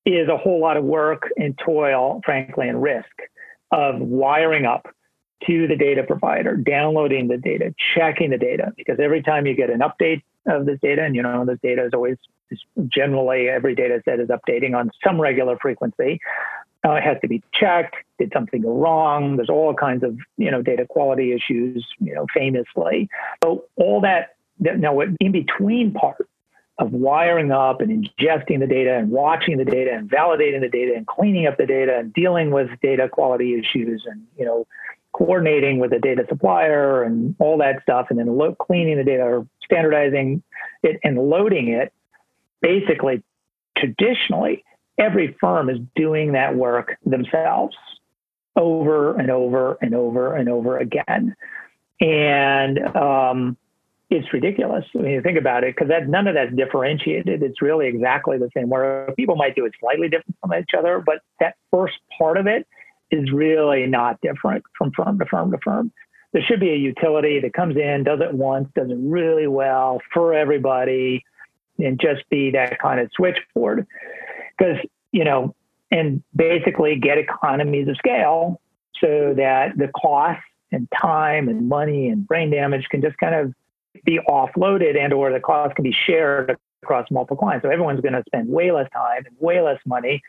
is 0.05 0.29
a 0.29 0.37
whole 0.37 0.59
lot 0.59 0.77
of 0.77 0.83
work 0.83 1.29
and 1.37 1.57
toil, 1.63 2.21
frankly, 2.25 2.67
and 2.69 2.81
risk 2.81 3.05
of 3.71 3.99
wiring 3.99 4.65
up 4.65 4.87
to 5.47 5.67
the 5.67 5.75
data 5.75 6.03
provider, 6.03 6.55
downloading 6.55 7.27
the 7.27 7.37
data, 7.37 7.73
checking 7.95 8.29
the 8.31 8.37
data, 8.37 8.73
because 8.75 8.99
every 8.99 9.21
time 9.21 9.45
you 9.45 9.55
get 9.55 9.69
an 9.69 9.79
update 9.79 10.21
of 10.45 10.65
this 10.65 10.79
data, 10.81 11.03
and 11.03 11.15
you 11.15 11.21
know, 11.21 11.45
this 11.45 11.59
data 11.61 11.85
is 11.85 11.93
always 11.93 12.17
generally 12.87 13.47
every 13.47 13.75
data 13.75 14.01
set 14.05 14.19
is 14.19 14.29
updating 14.29 14.75
on 14.75 14.89
some 15.03 15.19
regular 15.19 15.57
frequency. 15.57 16.19
Uh, 16.85 16.93
it 16.93 17.03
has 17.03 17.17
to 17.21 17.27
be 17.27 17.43
checked. 17.53 17.95
Did 18.17 18.31
something 18.33 18.61
go 18.61 18.73
wrong? 18.73 19.35
There's 19.35 19.49
all 19.49 19.73
kinds 19.73 20.03
of 20.03 20.17
you 20.37 20.49
know 20.49 20.61
data 20.61 20.85
quality 20.87 21.33
issues. 21.33 21.85
You 21.99 22.15
know, 22.15 22.25
famously. 22.33 23.09
So 23.43 23.65
all 23.75 24.01
that. 24.01 24.35
that 24.61 24.79
now, 24.79 24.93
what 24.93 25.09
in 25.19 25.31
between 25.31 25.91
part 25.93 26.27
of 26.79 26.93
wiring 26.93 27.51
up 27.51 27.81
and 27.81 27.91
ingesting 27.91 28.59
the 28.59 28.67
data 28.67 28.95
and 28.95 29.11
watching 29.11 29.57
the 29.57 29.65
data 29.65 29.91
and 29.93 30.09
validating 30.09 30.61
the 30.61 30.69
data 30.69 30.93
and 30.95 31.05
cleaning 31.05 31.45
up 31.45 31.57
the 31.57 31.65
data 31.65 31.97
and 31.97 32.13
dealing 32.13 32.51
with 32.51 32.69
data 32.81 33.09
quality 33.09 33.59
issues 33.59 34.05
and 34.09 34.25
you 34.37 34.45
know 34.45 34.65
coordinating 35.19 35.79
with 35.79 35.91
a 35.91 35.99
data 35.99 36.25
supplier 36.29 37.03
and 37.03 37.35
all 37.39 37.57
that 37.57 37.83
stuff, 37.83 38.07
and 38.09 38.17
then 38.17 38.37
lo- 38.37 38.55
cleaning 38.55 38.97
the 38.97 39.03
data 39.03 39.21
or 39.23 39.45
standardizing 39.65 40.41
it 40.81 40.97
and 41.03 41.19
loading 41.29 41.67
it. 41.67 41.91
Basically, 42.61 43.21
traditionally, 43.77 44.63
every 44.97 45.35
firm 45.39 45.69
is 45.69 45.77
doing 45.95 46.31
that 46.31 46.55
work 46.55 46.97
themselves 47.05 47.75
over 48.55 49.15
and 49.17 49.29
over 49.29 49.77
and 49.81 49.93
over 49.93 50.35
and 50.35 50.49
over 50.49 50.77
again. 50.77 51.35
And 52.01 52.79
um, 52.95 53.57
it's 54.09 54.31
ridiculous 54.33 54.85
when 54.93 55.05
you 55.05 55.21
think 55.21 55.37
about 55.37 55.63
it, 55.65 55.75
because 55.75 55.91
none 56.07 56.27
of 56.27 56.35
that's 56.35 56.55
differentiated. 56.55 57.43
It's 57.43 57.61
really 57.61 57.87
exactly 57.87 58.37
the 58.37 58.49
same. 58.55 58.69
Where 58.69 59.13
people 59.17 59.35
might 59.35 59.55
do 59.55 59.65
it 59.65 59.73
slightly 59.81 60.07
different 60.07 60.37
from 60.41 60.53
each 60.53 60.71
other, 60.77 61.03
but 61.05 61.19
that 61.41 61.55
first 61.71 61.95
part 62.17 62.37
of 62.37 62.47
it 62.47 62.65
is 63.11 63.31
really 63.31 63.85
not 63.87 64.19
different 64.21 64.63
from 64.77 64.91
firm 64.91 65.19
to 65.19 65.25
firm 65.25 65.51
to 65.51 65.57
firm. 65.63 65.91
There 66.31 66.43
should 66.43 66.59
be 66.59 66.69
a 66.69 66.75
utility 66.75 67.39
that 67.39 67.53
comes 67.53 67.75
in, 67.75 68.03
does 68.03 68.19
it 68.21 68.33
once, 68.33 68.69
does 68.75 68.89
it 68.89 68.97
really 68.99 69.47
well 69.47 69.99
for 70.13 70.33
everybody, 70.33 71.23
and 71.79 71.99
just 71.99 72.27
be 72.29 72.51
that 72.51 72.79
kind 72.79 72.99
of 72.99 73.09
switchboard. 73.15 73.87
Because, 74.57 74.77
you 75.11 75.23
know, 75.23 75.55
and 75.91 76.21
basically 76.35 76.97
get 76.97 77.17
economies 77.17 77.87
of 77.87 77.97
scale 77.97 78.61
so 79.01 79.33
that 79.37 79.77
the 79.77 79.87
cost 79.87 80.41
and 80.71 80.87
time 80.91 81.49
and 81.49 81.67
money 81.67 82.09
and 82.09 82.27
brain 82.27 82.51
damage 82.51 82.85
can 82.89 83.01
just 83.01 83.17
kind 83.17 83.33
of 83.33 83.53
be 84.05 84.19
offloaded 84.29 84.97
and 84.97 85.13
or 85.13 85.31
the 85.31 85.39
cost 85.39 85.75
can 85.75 85.83
be 85.83 85.95
shared 86.05 86.55
across 86.83 87.09
multiple 87.09 87.37
clients. 87.37 87.63
So 87.63 87.71
everyone's 87.71 88.01
going 88.01 88.13
to 88.13 88.23
spend 88.27 88.49
way 88.49 88.71
less 88.71 88.89
time 88.91 89.23
and 89.25 89.35
way 89.39 89.61
less 89.61 89.79
money 89.85 90.21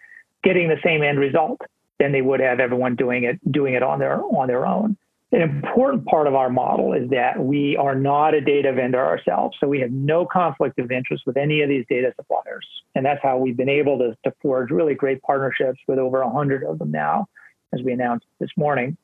getting 0.42 0.68
the 0.68 0.78
same 0.82 1.02
end 1.02 1.18
result 1.18 1.60
than 2.00 2.10
they 2.10 2.22
would 2.22 2.40
have 2.40 2.58
everyone 2.58 2.96
doing 2.96 3.22
it 3.24 3.38
doing 3.52 3.74
it 3.74 3.82
on 3.84 4.00
their 4.00 4.20
on 4.20 4.48
their 4.48 4.66
own. 4.66 4.96
An 5.32 5.42
important 5.42 6.06
part 6.06 6.26
of 6.26 6.34
our 6.34 6.50
model 6.50 6.92
is 6.92 7.08
that 7.10 7.38
we 7.38 7.76
are 7.76 7.94
not 7.94 8.34
a 8.34 8.40
data 8.40 8.72
vendor 8.72 8.98
ourselves. 8.98 9.56
So 9.60 9.68
we 9.68 9.78
have 9.78 9.92
no 9.92 10.26
conflict 10.26 10.80
of 10.80 10.90
interest 10.90 11.22
with 11.24 11.36
any 11.36 11.62
of 11.62 11.68
these 11.68 11.84
data 11.88 12.12
suppliers. 12.16 12.66
And 12.96 13.06
that's 13.06 13.22
how 13.22 13.38
we've 13.38 13.56
been 13.56 13.68
able 13.68 13.96
to, 13.98 14.16
to 14.24 14.34
forge 14.42 14.72
really 14.72 14.94
great 14.94 15.22
partnerships 15.22 15.78
with 15.86 16.00
over 16.00 16.24
100 16.24 16.64
of 16.64 16.80
them 16.80 16.90
now, 16.90 17.28
as 17.72 17.80
we 17.80 17.92
announced 17.92 18.26
this 18.40 18.50
morning, 18.56 18.96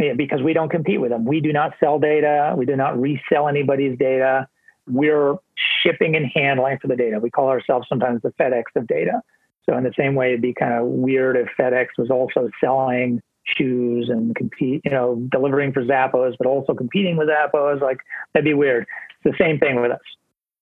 yeah, 0.00 0.14
because 0.14 0.42
we 0.42 0.54
don't 0.54 0.70
compete 0.70 1.00
with 1.00 1.10
them. 1.10 1.24
We 1.24 1.40
do 1.40 1.52
not 1.52 1.74
sell 1.78 2.00
data, 2.00 2.54
we 2.56 2.66
do 2.66 2.74
not 2.74 3.00
resell 3.00 3.46
anybody's 3.46 3.96
data. 3.96 4.48
We're 4.88 5.36
shipping 5.84 6.16
and 6.16 6.26
handling 6.34 6.78
for 6.80 6.88
the 6.88 6.96
data. 6.96 7.20
We 7.20 7.30
call 7.30 7.48
ourselves 7.48 7.86
sometimes 7.88 8.22
the 8.22 8.30
FedEx 8.30 8.64
of 8.74 8.88
data. 8.88 9.22
So 9.68 9.76
in 9.76 9.84
the 9.84 9.92
same 9.98 10.14
way, 10.14 10.28
it'd 10.28 10.42
be 10.42 10.54
kind 10.54 10.74
of 10.74 10.86
weird 10.86 11.36
if 11.36 11.48
FedEx 11.58 11.88
was 11.96 12.10
also 12.10 12.50
selling 12.62 13.22
shoes 13.44 14.08
and 14.08 14.34
compete, 14.34 14.82
you 14.84 14.90
know, 14.90 15.16
delivering 15.30 15.72
for 15.72 15.84
Zappos, 15.84 16.34
but 16.38 16.46
also 16.46 16.74
competing 16.74 17.16
with 17.16 17.28
Zappos. 17.28 17.80
Like 17.80 17.98
that'd 18.32 18.44
be 18.44 18.54
weird. 18.54 18.86
It's 19.22 19.36
the 19.36 19.44
same 19.44 19.58
thing 19.58 19.80
with 19.80 19.92
us. 19.92 20.00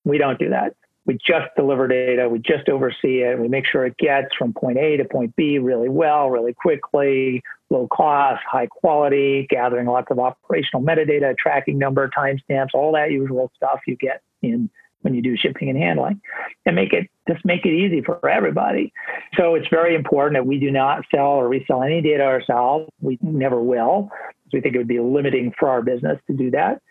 We 0.04 0.18
don't 0.18 0.38
do 0.38 0.50
that. 0.50 0.74
We 1.04 1.14
just 1.14 1.48
deliver 1.56 1.88
data. 1.88 2.28
We 2.28 2.38
just 2.38 2.68
oversee 2.68 3.22
it. 3.22 3.38
We 3.40 3.48
make 3.48 3.66
sure 3.66 3.84
it 3.84 3.96
gets 3.98 4.28
from 4.38 4.52
point 4.52 4.78
A 4.78 4.96
to 4.98 5.04
point 5.04 5.34
B 5.34 5.58
really 5.58 5.88
well, 5.88 6.30
really 6.30 6.52
quickly, 6.52 7.42
low 7.70 7.88
cost, 7.88 8.40
high 8.48 8.68
quality, 8.68 9.48
gathering 9.50 9.86
lots 9.86 10.12
of 10.12 10.20
operational 10.20 10.80
metadata, 10.80 11.36
tracking 11.36 11.76
number, 11.76 12.08
timestamps, 12.16 12.68
all 12.72 12.92
that 12.92 13.10
usual 13.10 13.50
stuff 13.56 13.80
you 13.86 13.96
get 13.96 14.22
in 14.42 14.70
when 15.02 15.14
you 15.14 15.22
do 15.22 15.36
shipping 15.36 15.68
and 15.68 15.78
handling 15.78 16.20
and 16.66 16.74
make 16.74 16.92
it 16.92 17.08
just 17.28 17.44
make 17.44 17.64
it 17.64 17.72
easy 17.72 18.00
for 18.00 18.26
everybody. 18.28 18.92
So 19.36 19.54
it's 19.54 19.68
very 19.68 19.94
important 19.94 20.36
that 20.36 20.46
we 20.46 20.58
do 20.58 20.70
not 20.70 21.04
sell 21.14 21.26
or 21.26 21.48
resell 21.48 21.82
any 21.82 22.00
data 22.00 22.24
ourselves. 22.24 22.88
We 23.00 23.18
never 23.22 23.62
will. 23.62 24.10
Because 24.44 24.52
we 24.52 24.60
think 24.60 24.74
it 24.74 24.78
would 24.78 24.88
be 24.88 24.98
limiting 24.98 25.52
for 25.58 25.68
our 25.68 25.82
business 25.82 26.18
to 26.26 26.36
do 26.36 26.50
that. 26.50 26.82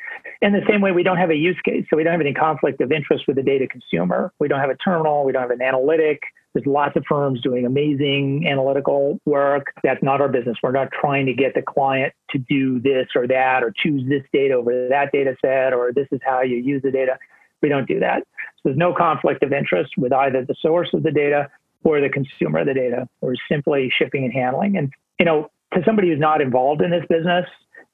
In 0.42 0.54
the 0.54 0.62
same 0.70 0.82
way, 0.82 0.92
we 0.92 1.04
don't 1.04 1.18
have 1.18 1.30
a 1.30 1.36
use 1.36 1.60
case. 1.64 1.86
So 1.90 1.98
we 1.98 2.04
don't 2.04 2.14
have 2.14 2.22
any 2.22 2.34
conflict 2.34 2.82
of 2.82 2.92
interest 2.92 3.26
with 3.28 3.36
the 3.36 3.44
data 3.44 3.68
consumer. 3.68 4.32
We 4.40 4.48
don't 4.48 4.60
have 4.60 4.70
a 4.70 4.78
terminal. 4.78 5.26
We 5.26 5.32
don't 5.32 5.42
have 5.42 5.52
an 5.52 5.62
analytic. 5.62 6.22
There's 6.54 6.66
lots 6.66 6.98
of 6.98 7.04
firms 7.08 7.42
doing 7.42 7.66
amazing 7.66 8.46
analytical 8.48 9.20
work. 9.26 9.74
That's 9.84 10.04
not 10.04 10.20
our 10.20 10.28
business. 10.28 10.58
We're 10.62 10.72
not 10.72 10.90
trying 10.92 11.26
to 11.28 11.34
get 11.34 11.54
the 11.54 11.62
client 11.62 12.14
to 12.32 12.40
do 12.40 12.80
this 12.82 13.08
or 13.16 13.26
that 13.28 13.64
or 13.64 13.74
choose 13.76 14.08
this 14.10 14.24
data 14.34 14.56
over 14.56 14.88
that 14.90 15.12
data 15.14 15.36
set 15.42 15.74
or 15.74 15.94
this 15.94 16.08
is 16.12 16.20
how 16.26 16.42
you 16.42 16.58
use 16.58 16.82
the 16.82 16.92
data. 16.92 17.18
We 17.62 17.70
don't 17.70 17.88
do 17.88 18.00
that. 18.00 18.24
So 18.58 18.62
there's 18.66 18.78
no 18.78 18.94
conflict 18.94 19.44
of 19.44 19.54
interest 19.54 19.94
with 19.98 20.14
either 20.14 20.46
the 20.46 20.56
source 20.62 20.90
of 20.94 21.04
the 21.04 21.12
data 21.12 21.50
or 21.84 22.00
the 22.02 22.10
consumer 22.10 22.60
of 22.60 22.68
the 22.68 22.74
data. 22.74 23.08
We're 23.22 23.36
simply 23.50 23.92
shipping 23.98 24.24
and 24.24 24.34
handling. 24.34 24.78
And, 24.78 24.92
you 25.20 25.26
know, 25.26 25.50
to 25.74 25.82
somebody 25.86 26.10
who's 26.10 26.20
not 26.20 26.42
involved 26.42 26.82
in 26.82 26.92
this 26.92 27.06
business, 27.10 27.46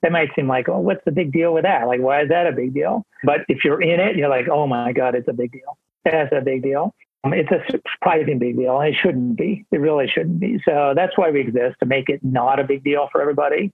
that 0.01 0.11
might 0.11 0.29
seem 0.35 0.47
like, 0.47 0.69
oh, 0.69 0.79
what's 0.79 1.03
the 1.05 1.11
big 1.11 1.31
deal 1.31 1.53
with 1.53 1.63
that? 1.63 1.87
Like, 1.87 2.01
why 2.01 2.21
is 2.21 2.29
that 2.29 2.47
a 2.47 2.51
big 2.51 2.73
deal? 2.73 3.05
But 3.23 3.41
if 3.47 3.63
you're 3.63 3.81
in 3.81 3.99
it, 3.99 4.15
you're 4.15 4.29
like, 4.29 4.47
oh 4.47 4.67
my 4.67 4.93
God, 4.93 5.15
it's 5.15 5.27
a 5.27 5.33
big 5.33 5.51
deal. 5.51 5.77
That's 6.05 6.31
a 6.31 6.41
big 6.41 6.63
deal. 6.63 6.93
Um, 7.23 7.33
it's 7.33 7.49
a 7.51 7.59
surprising 7.71 8.39
big 8.39 8.57
deal, 8.57 8.79
and 8.79 8.93
it 8.93 8.97
shouldn't 9.01 9.37
be. 9.37 9.65
It 9.71 9.79
really 9.79 10.07
shouldn't 10.07 10.39
be. 10.39 10.59
So 10.65 10.93
that's 10.95 11.17
why 11.17 11.31
we 11.31 11.41
exist 11.41 11.77
to 11.79 11.85
make 11.85 12.09
it 12.09 12.23
not 12.23 12.59
a 12.59 12.63
big 12.63 12.83
deal 12.83 13.09
for 13.11 13.21
everybody. 13.21 13.71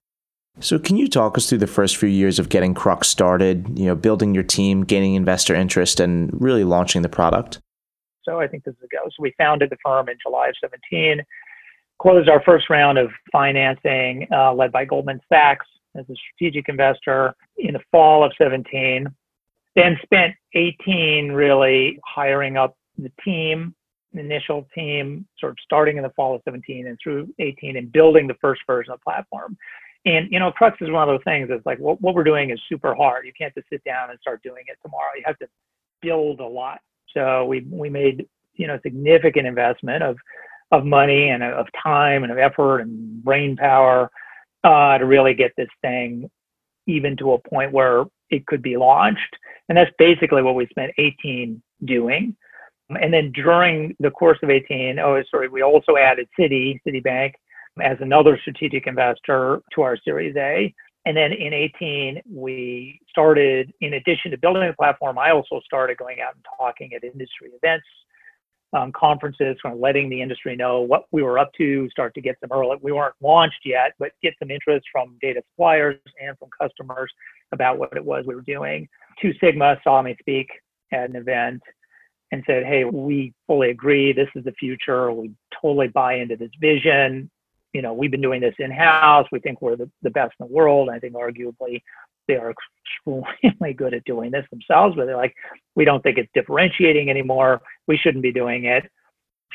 So, 0.59 0.77
can 0.77 0.97
you 0.97 1.07
talk 1.07 1.37
us 1.37 1.49
through 1.49 1.57
the 1.59 1.67
first 1.67 1.97
few 1.97 2.09
years 2.09 2.37
of 2.37 2.49
getting 2.49 2.73
Crux 2.73 3.07
started? 3.07 3.77
You 3.77 3.87
know, 3.87 3.95
building 3.95 4.35
your 4.35 4.43
team, 4.43 4.83
gaining 4.83 5.15
investor 5.15 5.55
interest, 5.55 5.99
and 5.99 6.29
really 6.39 6.63
launching 6.63 7.01
the 7.01 7.09
product. 7.09 7.59
So, 8.23 8.39
I 8.39 8.47
think 8.47 8.63
this 8.63 8.75
is 8.75 8.83
a 8.83 8.87
go. 8.87 9.03
So, 9.05 9.21
we 9.21 9.33
founded 9.37 9.71
the 9.71 9.77
firm 9.83 10.09
in 10.09 10.17
July 10.21 10.49
of 10.49 10.55
17, 10.61 11.23
closed 11.99 12.29
our 12.29 12.41
first 12.43 12.69
round 12.69 12.99
of 12.99 13.09
financing, 13.31 14.27
uh, 14.31 14.53
led 14.53 14.71
by 14.71 14.85
Goldman 14.85 15.21
Sachs 15.27 15.65
as 15.95 16.05
a 16.09 16.13
strategic 16.15 16.69
investor 16.69 17.33
in 17.57 17.73
the 17.73 17.81
fall 17.91 18.23
of 18.23 18.31
17. 18.37 19.07
Then 19.75 19.97
spent 20.03 20.35
18 20.53 21.31
really 21.31 21.99
hiring 22.05 22.57
up 22.57 22.77
the 22.97 23.11
team, 23.25 23.73
initial 24.13 24.67
team, 24.75 25.25
sort 25.39 25.53
of 25.53 25.57
starting 25.63 25.97
in 25.97 26.03
the 26.03 26.11
fall 26.11 26.35
of 26.35 26.41
17 26.45 26.87
and 26.87 26.97
through 27.03 27.33
18 27.39 27.77
and 27.77 27.91
building 27.91 28.27
the 28.27 28.35
first 28.35 28.61
version 28.67 28.93
of 28.93 28.99
the 28.99 29.03
platform. 29.03 29.57
And 30.05 30.29
you 30.31 30.39
know, 30.39 30.51
Crux 30.51 30.77
is 30.81 30.91
one 30.91 31.07
of 31.07 31.13
those 31.13 31.23
things. 31.23 31.49
It's 31.51 31.65
like 31.65 31.79
what, 31.79 32.01
what 32.01 32.15
we're 32.15 32.23
doing 32.23 32.49
is 32.49 32.59
super 32.67 32.93
hard. 32.93 33.25
You 33.25 33.33
can't 33.37 33.53
just 33.53 33.69
sit 33.69 33.83
down 33.83 34.09
and 34.09 34.19
start 34.19 34.43
doing 34.43 34.63
it 34.67 34.77
tomorrow. 34.83 35.11
You 35.15 35.23
have 35.25 35.39
to 35.39 35.47
build 36.01 36.39
a 36.39 36.47
lot. 36.47 36.79
So 37.13 37.45
we 37.45 37.65
we 37.69 37.89
made 37.89 38.27
you 38.55 38.67
know 38.67 38.79
significant 38.83 39.47
investment 39.47 40.03
of 40.03 40.17
of 40.71 40.85
money 40.85 41.29
and 41.29 41.43
of 41.43 41.67
time 41.81 42.23
and 42.23 42.31
of 42.31 42.37
effort 42.37 42.79
and 42.79 43.23
brain 43.23 43.55
power 43.55 44.09
uh, 44.63 44.97
to 44.97 45.05
really 45.05 45.33
get 45.33 45.51
this 45.55 45.69
thing 45.81 46.29
even 46.87 47.15
to 47.17 47.33
a 47.33 47.49
point 47.49 47.71
where 47.71 48.05
it 48.29 48.45
could 48.47 48.61
be 48.61 48.75
launched. 48.75 49.37
And 49.69 49.77
that's 49.77 49.91
basically 49.97 50.41
what 50.41 50.55
we 50.55 50.67
spent 50.67 50.91
18 50.97 51.61
doing. 51.85 52.35
And 52.89 53.13
then 53.13 53.31
during 53.31 53.95
the 53.99 54.11
course 54.11 54.39
of 54.43 54.49
18, 54.49 54.99
oh, 54.99 55.21
sorry, 55.31 55.47
we 55.47 55.61
also 55.63 55.95
added 55.95 56.27
Citi, 56.37 56.79
Citibank, 56.85 57.33
as 57.81 57.97
another 58.01 58.37
strategic 58.41 58.87
investor 58.87 59.61
to 59.73 59.81
our 59.81 59.97
Series 59.97 60.35
A. 60.35 60.73
And 61.05 61.17
then 61.17 61.33
in 61.33 61.53
18, 61.53 62.21
we 62.31 62.99
started, 63.09 63.73
in 63.81 63.95
addition 63.95 64.31
to 64.31 64.37
building 64.37 64.65
the 64.65 64.73
platform, 64.73 65.17
I 65.17 65.31
also 65.31 65.59
started 65.65 65.97
going 65.97 66.21
out 66.21 66.35
and 66.35 66.45
talking 66.57 66.93
at 66.93 67.03
industry 67.03 67.49
events, 67.61 67.85
um, 68.71 68.91
conferences, 68.93 69.57
kind 69.61 69.73
of 69.73 69.81
letting 69.81 70.09
the 70.09 70.21
industry 70.21 70.55
know 70.55 70.81
what 70.81 71.05
we 71.11 71.21
were 71.21 71.37
up 71.37 71.51
to, 71.57 71.89
start 71.89 72.13
to 72.15 72.21
get 72.21 72.37
some 72.39 72.57
early, 72.57 72.77
we 72.81 72.91
weren't 72.91 73.15
launched 73.21 73.59
yet, 73.65 73.93
but 73.99 74.11
get 74.21 74.33
some 74.39 74.49
interest 74.49 74.85
from 74.91 75.17
data 75.21 75.41
suppliers 75.51 75.99
and 76.21 76.37
from 76.39 76.49
customers 76.59 77.11
about 77.51 77.77
what 77.77 77.95
it 77.95 78.03
was 78.03 78.25
we 78.25 78.35
were 78.35 78.41
doing. 78.41 78.87
Two 79.21 79.33
Sigma 79.41 79.77
saw 79.83 80.01
me 80.01 80.15
speak 80.19 80.47
at 80.93 81.09
an 81.09 81.15
event 81.17 81.61
and 82.31 82.43
said, 82.47 82.63
Hey, 82.63 82.85
we 82.85 83.33
fully 83.45 83.69
agree. 83.69 84.13
This 84.13 84.29
is 84.35 84.45
the 84.45 84.53
future. 84.53 85.11
We 85.11 85.31
totally 85.61 85.89
buy 85.89 86.15
into 86.15 86.37
this 86.37 86.51
vision 86.59 87.29
you 87.73 87.81
know, 87.81 87.93
we've 87.93 88.11
been 88.11 88.21
doing 88.21 88.41
this 88.41 88.55
in 88.59 88.71
house. 88.71 89.27
We 89.31 89.39
think 89.39 89.61
we're 89.61 89.75
the, 89.75 89.89
the 90.03 90.11
best 90.11 90.33
in 90.39 90.47
the 90.47 90.53
world. 90.53 90.89
I 90.89 90.99
think 90.99 91.15
arguably 91.15 91.81
they 92.27 92.35
are 92.35 92.53
extremely 93.05 93.73
good 93.77 93.93
at 93.93 94.03
doing 94.05 94.31
this 94.31 94.45
themselves, 94.51 94.95
but 94.95 95.05
they're 95.05 95.17
like, 95.17 95.35
we 95.75 95.85
don't 95.85 96.01
think 96.01 96.17
it's 96.17 96.31
differentiating 96.33 97.09
anymore. 97.09 97.61
We 97.87 97.97
shouldn't 97.97 98.23
be 98.23 98.31
doing 98.31 98.65
it. 98.65 98.89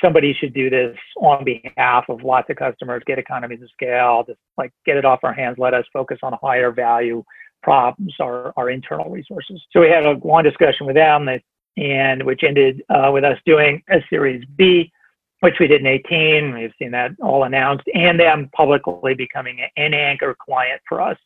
Somebody 0.03 0.33
should 0.35 0.55
do 0.55 0.71
this 0.71 0.97
on 1.17 1.45
behalf 1.45 2.05
of 2.09 2.23
lots 2.23 2.51
of 2.51 2.57
customers, 2.57 3.03
get 3.07 3.19
economies 3.19 3.63
of 3.63 3.71
scale, 3.71 4.25
just 4.27 4.39
like 4.57 4.73
get 4.87 4.97
it 4.97 5.05
off 5.05 5.21
our 5.23 5.33
hands, 5.33 5.57
let 5.59 5.75
us 5.75 5.85
focus 5.93 6.19
on 6.23 6.37
higher 6.41 6.71
value 6.71 7.25
problems, 7.63 8.15
our, 8.21 8.53
our 8.57 8.71
internal 8.71 9.11
resources. 9.11 9.61
So 9.73 9.81
we 9.81 9.89
had 9.89 10.07
a 10.07 10.13
long 10.25 10.45
discussion 10.45 10.87
with 10.87 10.95
them 10.95 11.29
and 11.77 12.23
which 12.23 12.43
ended 12.45 12.83
uh, 12.91 13.11
with 13.13 13.25
us 13.25 13.39
doing 13.45 13.83
a 13.91 13.99
series 14.09 14.45
B 14.57 14.93
which 15.41 15.57
we 15.61 15.67
did 15.67 15.81
in 15.81 15.87
18. 15.87 16.55
We've 16.55 16.73
seen 16.79 16.91
that 16.93 17.13
all 17.23 17.45
announced, 17.45 17.85
and 17.95 18.19
them 18.19 18.51
publicly 18.55 19.15
becoming 19.15 19.61
an 19.77 19.95
anchor 19.95 20.37
client 20.41 20.81
for 20.89 21.01
us. 21.01 21.17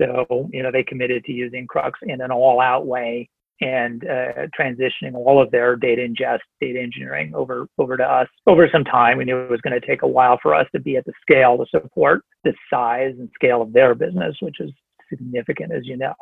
So, 0.00 0.48
you 0.52 0.62
know, 0.62 0.70
they 0.70 0.84
committed 0.84 1.24
to 1.24 1.32
using 1.32 1.66
Crux 1.66 1.98
in 2.02 2.20
an 2.20 2.30
all 2.30 2.60
out 2.60 2.86
way 2.86 3.28
and 3.60 4.04
uh, 4.04 4.46
transitioning 4.58 5.14
all 5.14 5.42
of 5.42 5.50
their 5.50 5.74
data 5.74 6.02
ingest, 6.02 6.38
data 6.60 6.80
engineering 6.80 7.34
over, 7.34 7.66
over 7.78 7.96
to 7.96 8.04
us 8.04 8.28
over 8.46 8.68
some 8.72 8.84
time. 8.84 9.18
We 9.18 9.24
knew 9.24 9.38
it 9.38 9.50
was 9.50 9.60
going 9.62 9.78
to 9.78 9.84
take 9.84 10.02
a 10.02 10.06
while 10.06 10.38
for 10.40 10.54
us 10.54 10.66
to 10.72 10.80
be 10.80 10.96
at 10.96 11.04
the 11.04 11.12
scale 11.20 11.58
to 11.58 11.66
support 11.70 12.22
the 12.44 12.54
size 12.72 13.14
and 13.18 13.28
scale 13.34 13.60
of 13.60 13.72
their 13.72 13.96
business, 13.96 14.36
which 14.40 14.60
is 14.60 14.70
significant, 15.08 15.72
as 15.72 15.86
you 15.86 15.96
know. 15.96 16.14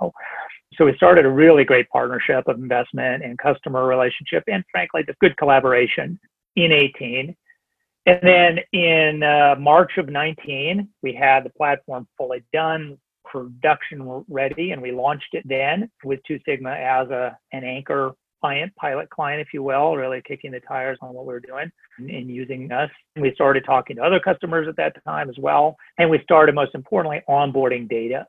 So 0.75 0.87
we 0.87 0.95
started 0.97 1.27
a 1.27 1.31
really 1.31 1.65
great 1.65 1.91
partnership 1.91 2.49
of 2.49 2.57
investment 2.57 3.23
and 3.23 3.37
customer 3.37 3.87
relationship, 3.87 4.45
and 4.47 4.65
frankly, 4.71 5.03
just 5.07 5.19
good 5.19 5.37
collaboration 5.37 6.19
in 6.57 6.73
18. 6.73 7.37
And 8.07 8.21
then 8.23 8.59
in 8.73 9.23
uh, 9.23 9.57
March 9.59 9.93
of 9.99 10.09
19, 10.09 10.89
we 11.03 11.13
had 11.13 11.45
the 11.45 11.51
platform 11.51 12.07
fully 12.17 12.45
done, 12.53 12.99
production 13.25 14.25
ready, 14.29 14.71
and 14.71 14.81
we 14.81 14.93
launched 14.93 15.35
it 15.35 15.43
then 15.47 15.91
with 16.05 16.21
Two 16.27 16.39
Sigma 16.47 16.71
as 16.71 17.11
a, 17.11 17.37
an 17.53 17.65
anchor 17.65 18.13
client, 18.41 18.73
pilot 18.77 19.11
client, 19.11 19.41
if 19.41 19.49
you 19.53 19.63
will, 19.63 19.97
really 19.97 20.23
kicking 20.27 20.53
the 20.53 20.61
tires 20.61 20.99
on 21.01 21.15
what 21.15 21.27
we 21.27 21.33
were 21.33 21.41
doing 21.41 21.71
and 21.99 22.31
using 22.31 22.71
us. 22.71 22.91
And 23.17 23.23
we 23.23 23.35
started 23.35 23.65
talking 23.65 23.97
to 23.97 24.03
other 24.03 24.21
customers 24.21 24.69
at 24.69 24.77
that 24.77 25.03
time 25.05 25.29
as 25.29 25.37
well. 25.39 25.77
And 25.99 26.09
we 26.09 26.21
started, 26.23 26.55
most 26.55 26.75
importantly, 26.75 27.23
onboarding 27.29 27.89
data. 27.89 28.25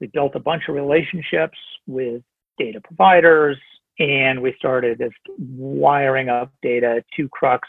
We 0.00 0.06
built 0.06 0.36
a 0.36 0.40
bunch 0.40 0.62
of 0.68 0.74
relationships 0.74 1.58
with 1.86 2.22
data 2.58 2.80
providers, 2.82 3.58
and 3.98 4.40
we 4.40 4.54
started 4.58 4.98
just 4.98 5.16
wiring 5.38 6.28
up 6.28 6.52
data 6.62 7.04
to 7.16 7.28
Crux. 7.28 7.68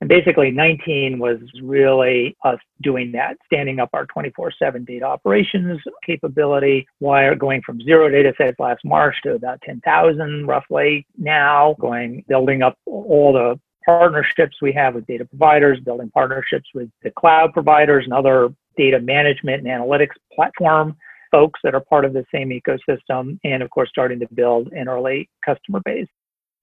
And 0.00 0.08
basically, 0.08 0.52
19 0.52 1.18
was 1.18 1.38
really 1.60 2.36
us 2.44 2.58
doing 2.82 3.10
that, 3.12 3.36
standing 3.46 3.80
up 3.80 3.90
our 3.92 4.06
24 4.06 4.52
7 4.56 4.84
data 4.84 5.04
operations 5.04 5.80
capability, 6.06 6.86
wire 7.00 7.34
going 7.34 7.62
from 7.62 7.80
zero 7.82 8.08
data 8.08 8.32
sets 8.38 8.60
last 8.60 8.84
March 8.84 9.16
to 9.24 9.34
about 9.34 9.60
10,000 9.62 10.46
roughly 10.46 11.04
now, 11.16 11.74
going, 11.80 12.24
building 12.28 12.62
up 12.62 12.78
all 12.86 13.32
the 13.32 13.58
partnerships 13.84 14.56
we 14.62 14.72
have 14.72 14.94
with 14.94 15.06
data 15.06 15.24
providers, 15.24 15.80
building 15.80 16.10
partnerships 16.10 16.68
with 16.74 16.88
the 17.02 17.10
cloud 17.10 17.52
providers 17.52 18.04
and 18.04 18.12
other 18.12 18.50
data 18.76 19.00
management 19.00 19.66
and 19.66 19.82
analytics 19.82 20.14
platform 20.32 20.96
folks 21.30 21.60
that 21.64 21.74
are 21.74 21.80
part 21.80 22.04
of 22.04 22.12
the 22.12 22.24
same 22.32 22.50
ecosystem, 22.50 23.38
and 23.44 23.62
of 23.62 23.70
course, 23.70 23.88
starting 23.88 24.20
to 24.20 24.28
build 24.34 24.68
an 24.72 24.88
early 24.88 25.28
customer 25.44 25.80
base. 25.84 26.08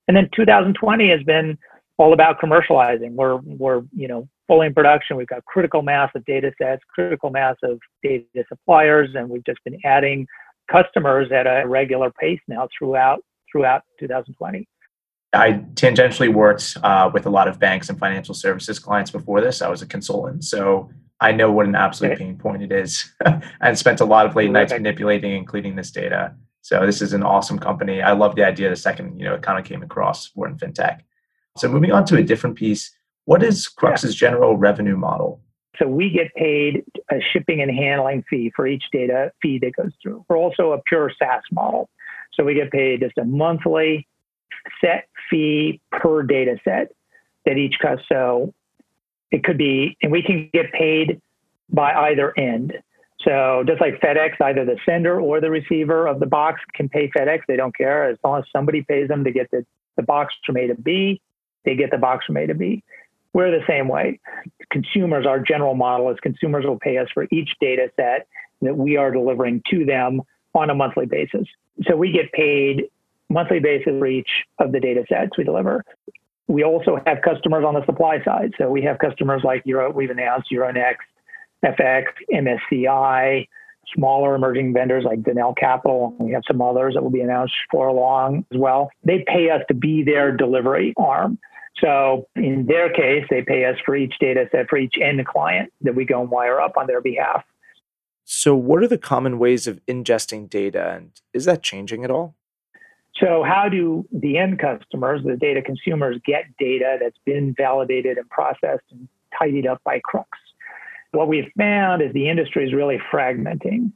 And 0.07 0.15
then 0.15 0.29
2020 0.35 1.09
has 1.09 1.23
been 1.23 1.57
all 1.97 2.13
about 2.13 2.39
commercializing. 2.39 3.11
We're 3.11 3.37
we're 3.37 3.83
you 3.95 4.07
know 4.07 4.27
fully 4.47 4.67
in 4.67 4.73
production. 4.73 5.17
We've 5.17 5.27
got 5.27 5.43
critical 5.45 5.81
mass 5.81 6.11
of 6.15 6.25
data 6.25 6.51
sets, 6.61 6.81
critical 6.93 7.29
mass 7.29 7.55
of 7.63 7.79
data 8.03 8.25
suppliers, 8.47 9.09
and 9.15 9.29
we've 9.29 9.45
just 9.45 9.63
been 9.63 9.79
adding 9.85 10.27
customers 10.71 11.31
at 11.31 11.47
a 11.47 11.67
regular 11.67 12.11
pace 12.19 12.39
now 12.47 12.67
throughout 12.77 13.21
throughout 13.51 13.83
2020. 13.99 14.67
I 15.33 15.53
tangentially 15.73 16.33
worked 16.33 16.77
uh, 16.81 17.09
with 17.13 17.25
a 17.25 17.29
lot 17.29 17.47
of 17.47 17.59
banks 17.59 17.89
and 17.89 17.99
financial 17.99 18.33
services 18.33 18.79
clients 18.79 19.11
before 19.11 19.41
this. 19.41 19.61
I 19.61 19.67
was 19.67 19.81
a 19.81 19.85
consultant, 19.85 20.45
so 20.45 20.89
I 21.21 21.31
know 21.31 21.51
what 21.51 21.65
an 21.65 21.75
absolute 21.75 22.17
pain 22.17 22.37
point 22.37 22.63
it 22.63 22.71
is 22.71 23.13
and 23.61 23.77
spent 23.77 24.01
a 24.01 24.05
lot 24.05 24.25
of 24.25 24.35
late 24.35 24.51
nights 24.51 24.73
manipulating 24.73 25.33
and 25.33 25.47
cleaning 25.47 25.75
this 25.75 25.91
data. 25.91 26.33
So 26.61 26.85
this 26.85 27.01
is 27.01 27.13
an 27.13 27.23
awesome 27.23 27.59
company. 27.59 28.01
I 28.01 28.11
love 28.11 28.35
the 28.35 28.43
idea 28.43 28.69
the 28.69 28.75
second, 28.75 29.19
you 29.19 29.25
know, 29.25 29.35
it 29.35 29.41
kind 29.41 29.59
of 29.59 29.65
came 29.65 29.81
across 29.81 30.31
Wharton 30.35 30.57
FinTech. 30.57 31.01
So 31.57 31.69
moving 31.69 31.91
on 31.91 32.05
to 32.05 32.17
a 32.17 32.23
different 32.23 32.57
piece, 32.57 32.91
what 33.25 33.43
is 33.43 33.67
Crux's 33.67 34.19
yeah. 34.19 34.29
general 34.29 34.57
revenue 34.57 34.97
model? 34.97 35.41
So 35.77 35.87
we 35.87 36.09
get 36.09 36.33
paid 36.35 36.83
a 37.11 37.19
shipping 37.33 37.61
and 37.61 37.71
handling 37.71 38.23
fee 38.29 38.51
for 38.55 38.67
each 38.67 38.85
data 38.91 39.31
feed 39.41 39.61
that 39.61 39.73
goes 39.75 39.91
through. 40.01 40.25
We're 40.29 40.37
also 40.37 40.71
a 40.71 40.81
pure 40.87 41.11
SaaS 41.17 41.43
model. 41.51 41.89
So 42.33 42.43
we 42.43 42.53
get 42.53 42.71
paid 42.71 43.01
just 43.01 43.17
a 43.17 43.25
monthly 43.25 44.07
set 44.81 45.07
fee 45.29 45.81
per 45.91 46.23
data 46.23 46.57
set 46.63 46.91
that 47.45 47.57
each 47.57 47.75
customer. 47.79 48.03
So 48.09 48.53
it 49.31 49.43
could 49.43 49.57
be, 49.57 49.97
and 50.01 50.11
we 50.11 50.21
can 50.21 50.49
get 50.53 50.71
paid 50.71 51.21
by 51.69 51.93
either 51.93 52.37
end. 52.37 52.73
So 53.21 53.63
just 53.67 53.81
like 53.81 53.99
FedEx, 54.01 54.39
either 54.39 54.65
the 54.65 54.77
sender 54.85 55.19
or 55.19 55.41
the 55.41 55.49
receiver 55.49 56.07
of 56.07 56.19
the 56.19 56.25
box 56.25 56.61
can 56.73 56.89
pay 56.89 57.09
FedEx. 57.09 57.41
They 57.47 57.55
don't 57.55 57.75
care 57.75 58.09
as 58.09 58.17
long 58.23 58.39
as 58.39 58.45
somebody 58.53 58.83
pays 58.83 59.07
them 59.07 59.23
to 59.23 59.31
get 59.31 59.49
the, 59.51 59.65
the 59.95 60.03
box 60.03 60.33
from 60.45 60.57
A 60.57 60.67
to 60.67 60.75
B. 60.75 61.21
They 61.63 61.75
get 61.75 61.91
the 61.91 61.97
box 61.97 62.25
from 62.25 62.37
A 62.37 62.45
to 62.45 62.53
B. 62.53 62.83
We're 63.33 63.51
the 63.51 63.65
same 63.67 63.87
way. 63.87 64.19
Consumers, 64.69 65.25
our 65.25 65.39
general 65.39 65.75
model 65.75 66.09
is 66.11 66.17
consumers 66.21 66.65
will 66.65 66.79
pay 66.79 66.97
us 66.97 67.09
for 67.13 67.27
each 67.31 67.49
data 67.59 67.91
set 67.95 68.27
that 68.61 68.77
we 68.77 68.95
are 68.95 69.11
delivering 69.11 69.61
to 69.71 69.85
them 69.85 70.21
on 70.53 70.69
a 70.69 70.75
monthly 70.75 71.05
basis. 71.05 71.47
So 71.87 71.97
we 71.97 72.11
get 72.11 72.31
paid 72.31 72.85
monthly 73.29 73.59
basis 73.59 73.93
for 73.99 74.07
each 74.07 74.29
of 74.59 74.71
the 74.71 74.79
data 74.79 75.03
sets 75.09 75.37
we 75.37 75.43
deliver. 75.43 75.83
We 76.47 76.63
also 76.63 76.99
have 77.05 77.21
customers 77.23 77.63
on 77.65 77.73
the 77.73 77.85
supply 77.85 78.23
side. 78.23 78.53
So 78.57 78.69
we 78.69 78.83
have 78.83 78.99
customers 78.99 79.41
like 79.43 79.63
Euro, 79.65 79.91
we've 79.91 80.11
announced 80.11 80.49
Euronext, 80.51 80.97
FX, 81.63 82.05
MSCI, 82.31 83.47
smaller 83.93 84.35
emerging 84.35 84.73
vendors 84.73 85.03
like 85.03 85.21
Denel 85.21 85.55
Capital. 85.57 86.15
We 86.19 86.31
have 86.33 86.43
some 86.47 86.61
others 86.61 86.93
that 86.93 87.03
will 87.03 87.11
be 87.11 87.21
announced 87.21 87.55
for 87.71 87.91
long 87.91 88.45
as 88.51 88.59
well. 88.59 88.89
They 89.03 89.23
pay 89.27 89.49
us 89.49 89.61
to 89.69 89.73
be 89.73 90.03
their 90.03 90.35
delivery 90.35 90.93
arm. 90.97 91.39
So 91.81 92.27
in 92.35 92.65
their 92.67 92.91
case, 92.91 93.25
they 93.29 93.41
pay 93.41 93.65
us 93.65 93.77
for 93.85 93.95
each 93.95 94.15
data 94.19 94.47
set 94.51 94.69
for 94.69 94.77
each 94.77 94.95
end 95.01 95.25
client 95.25 95.73
that 95.81 95.95
we 95.95 96.05
go 96.05 96.21
and 96.21 96.29
wire 96.29 96.61
up 96.61 96.77
on 96.77 96.87
their 96.87 97.01
behalf. 97.01 97.43
So, 98.27 98.55
what 98.55 98.81
are 98.81 98.87
the 98.87 98.97
common 98.97 99.37
ways 99.37 99.67
of 99.67 99.85
ingesting 99.85 100.49
data, 100.49 100.93
and 100.95 101.11
is 101.31 101.45
that 101.45 101.61
changing 101.61 102.03
at 102.03 102.09
all? 102.09 102.33
So, 103.17 103.43
how 103.43 103.69
do 103.69 104.05
the 104.11 104.37
end 104.37 104.59
customers, 104.59 105.21
the 105.23 105.37
data 105.37 105.61
consumers, 105.61 106.19
get 106.25 106.45
data 106.59 106.97
that's 106.99 107.17
been 107.25 107.53
validated 107.57 108.17
and 108.17 108.29
processed 108.29 108.83
and 108.91 109.07
tidied 109.37 109.67
up 109.67 109.81
by 109.85 109.99
Crux? 110.03 110.29
What 111.11 111.29
we've 111.29 111.49
found 111.57 112.01
is 112.01 112.11
the 112.13 112.29
industry 112.29 112.67
is 112.67 112.73
really 112.73 112.99
fragmenting. 113.11 113.91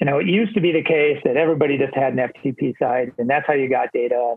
You 0.00 0.06
know, 0.06 0.18
it 0.18 0.26
used 0.26 0.54
to 0.54 0.60
be 0.60 0.72
the 0.72 0.82
case 0.82 1.18
that 1.24 1.36
everybody 1.36 1.78
just 1.78 1.94
had 1.94 2.12
an 2.12 2.18
FTP 2.18 2.78
site, 2.78 3.12
and 3.18 3.30
that's 3.30 3.46
how 3.46 3.54
you 3.54 3.70
got 3.70 3.92
data 3.92 4.34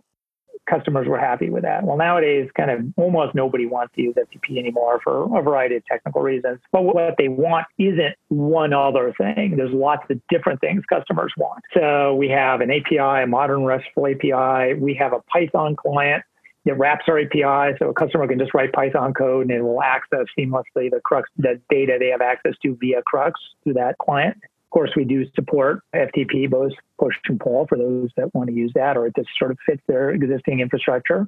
customers 0.69 1.07
were 1.07 1.19
happy 1.19 1.50
with 1.50 1.63
that. 1.63 1.83
Well, 1.83 1.97
nowadays, 1.97 2.50
kind 2.55 2.71
of 2.71 2.81
almost 2.97 3.35
nobody 3.35 3.65
wants 3.65 3.93
to 3.95 4.01
use 4.01 4.15
FTP 4.15 4.57
anymore 4.57 5.00
for 5.03 5.24
a 5.38 5.41
variety 5.41 5.75
of 5.75 5.85
technical 5.85 6.21
reasons. 6.21 6.59
But 6.71 6.83
what 6.83 7.15
they 7.17 7.27
want 7.27 7.67
isn't 7.77 8.15
one 8.29 8.74
other 8.74 9.13
thing. 9.17 9.55
There's 9.57 9.74
lots 9.74 10.03
of 10.09 10.19
different 10.29 10.62
things 10.62 10.83
customers 10.89 11.33
want. 11.38 11.63
So 11.74 12.15
we 12.15 12.29
have 12.29 12.62
an 12.62 12.71
API, 12.71 13.24
a 13.24 13.27
modern 13.27 13.63
RESTful 13.63 14.07
API. 14.07 14.74
We 14.75 14.95
have 14.95 15.13
a 15.13 15.21
Python 15.31 15.75
client 15.75 16.24
that 16.65 16.77
wraps 16.79 17.05
our 17.07 17.19
API, 17.19 17.77
so 17.77 17.89
a 17.89 17.93
customer 17.93 18.27
can 18.27 18.39
just 18.39 18.53
write 18.55 18.74
Python 18.74 19.13
code 19.13 19.43
and 19.43 19.51
it 19.51 19.62
will 19.62 19.83
access 19.83 20.25
seamlessly 20.38 20.89
the 20.89 21.00
Crux, 21.03 21.29
the 21.38 21.62
data 21.69 21.97
they 22.00 22.07
have 22.07 22.21
access 22.21 22.53
to 22.63 22.75
via 22.79 23.03
Crux 23.05 23.39
through 23.63 23.74
that 23.74 23.97
client 24.00 24.35
course, 24.75 24.91
we 24.98 25.05
do 25.05 25.25
support 25.36 25.79
FTP, 25.96 26.50
both 26.50 26.74
push 27.00 27.15
and 27.29 27.39
pull 27.39 27.65
for 27.67 27.77
those 27.77 28.10
that 28.17 28.35
want 28.35 28.50
to 28.50 28.53
use 28.53 28.74
that 28.75 28.98
or 28.98 29.07
it 29.07 29.16
just 29.16 29.29
sort 29.40 29.51
of 29.51 29.57
fits 29.66 29.81
their 29.88 30.09
existing 30.09 30.59
infrastructure. 30.59 31.27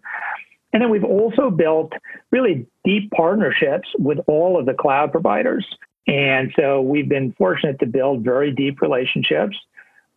And 0.73 0.83
then 0.83 0.89
we've 0.89 1.05
also 1.05 1.49
built 1.49 1.93
really 2.29 2.67
deep 2.83 3.09
partnerships 3.11 3.87
with 3.97 4.17
all 4.27 4.59
of 4.59 4.65
the 4.65 4.73
cloud 4.73 5.13
providers. 5.13 5.65
And 6.07 6.51
so 6.59 6.81
we've 6.81 7.07
been 7.07 7.31
fortunate 7.37 7.79
to 7.79 7.85
build 7.85 8.21
very 8.21 8.51
deep 8.51 8.81
relationships 8.81 9.57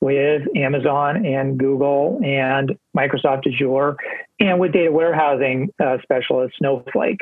with 0.01 0.43
Amazon 0.57 1.25
and 1.25 1.57
Google 1.57 2.21
and 2.25 2.77
Microsoft 2.97 3.47
Azure 3.47 3.97
and 4.41 4.59
with 4.59 4.73
data 4.73 4.91
warehousing 4.91 5.71
uh, 5.79 5.99
specialist 6.03 6.57
Snowflake. 6.59 7.21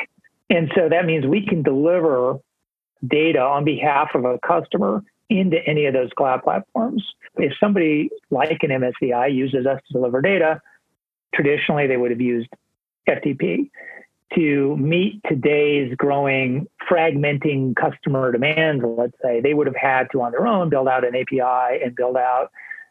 And 0.48 0.72
so 0.74 0.88
that 0.88 1.04
means 1.04 1.26
we 1.26 1.44
can 1.44 1.62
deliver 1.62 2.38
data 3.06 3.40
on 3.40 3.64
behalf 3.64 4.14
of 4.14 4.24
a 4.24 4.38
customer 4.38 5.02
into 5.30 5.58
any 5.66 5.86
of 5.86 5.94
those 5.94 6.10
cloud 6.16 6.42
platforms. 6.42 7.04
If 7.36 7.52
somebody 7.60 8.10
like 8.30 8.58
an 8.62 8.70
MSCI 8.70 9.34
uses 9.34 9.66
us 9.66 9.80
to 9.86 9.92
deliver 9.92 10.22
data, 10.22 10.60
traditionally 11.34 11.86
they 11.86 11.96
would 11.96 12.10
have 12.10 12.20
used 12.20 12.48
FTP. 13.08 13.70
To 14.34 14.76
meet 14.76 15.22
today's 15.26 15.94
growing 15.96 16.66
fragmenting 16.90 17.74
customer 17.76 18.30
demands, 18.30 18.84
let's 18.86 19.16
say, 19.22 19.40
they 19.40 19.54
would 19.54 19.66
have 19.66 19.76
had 19.76 20.08
to 20.12 20.20
on 20.20 20.32
their 20.32 20.46
own 20.46 20.68
build 20.68 20.86
out 20.86 21.04
an 21.04 21.16
API 21.16 21.82
and 21.82 21.96
build 21.96 22.16
out 22.16 22.50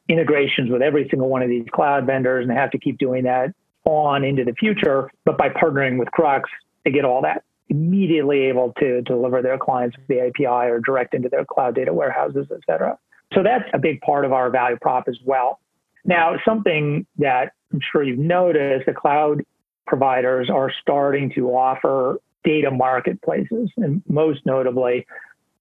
integrations 0.09 0.71
with 0.71 0.81
every 0.81 1.07
single 1.09 1.29
one 1.29 1.43
of 1.43 1.49
these 1.49 1.65
cloud 1.71 2.07
vendors 2.07 2.47
and 2.47 2.57
have 2.57 2.71
to 2.71 2.79
keep 2.79 2.97
doing 2.97 3.23
that 3.25 3.53
on 3.85 4.23
into 4.23 4.43
the 4.43 4.53
future. 4.53 5.11
But 5.25 5.37
by 5.37 5.49
partnering 5.49 5.99
with 5.99 6.09
Crux, 6.11 6.49
they 6.83 6.91
get 6.91 7.05
all 7.05 7.21
that 7.21 7.43
immediately 7.69 8.45
able 8.45 8.73
to 8.79 9.01
deliver 9.01 9.41
their 9.41 9.57
clients 9.57 9.97
via 10.07 10.27
API 10.27 10.69
or 10.69 10.79
direct 10.79 11.13
into 11.13 11.29
their 11.29 11.45
cloud 11.45 11.75
data 11.75 11.93
warehouses, 11.93 12.47
et 12.51 12.59
cetera. 12.65 12.97
So 13.33 13.43
that's 13.43 13.65
a 13.73 13.79
big 13.79 14.01
part 14.01 14.25
of 14.25 14.31
our 14.31 14.49
value 14.49 14.77
prop 14.81 15.07
as 15.07 15.17
well. 15.25 15.59
Now, 16.05 16.35
something 16.45 17.05
that 17.17 17.51
I'm 17.73 17.81
sure 17.91 18.03
you've 18.03 18.19
noticed, 18.19 18.85
the 18.85 18.93
cloud 18.93 19.43
providers 19.85 20.49
are 20.49 20.71
starting 20.81 21.31
to 21.35 21.49
offer 21.49 22.19
data 22.43 22.71
marketplaces, 22.71 23.69
and 23.77 24.01
most 24.07 24.45
notably, 24.45 25.05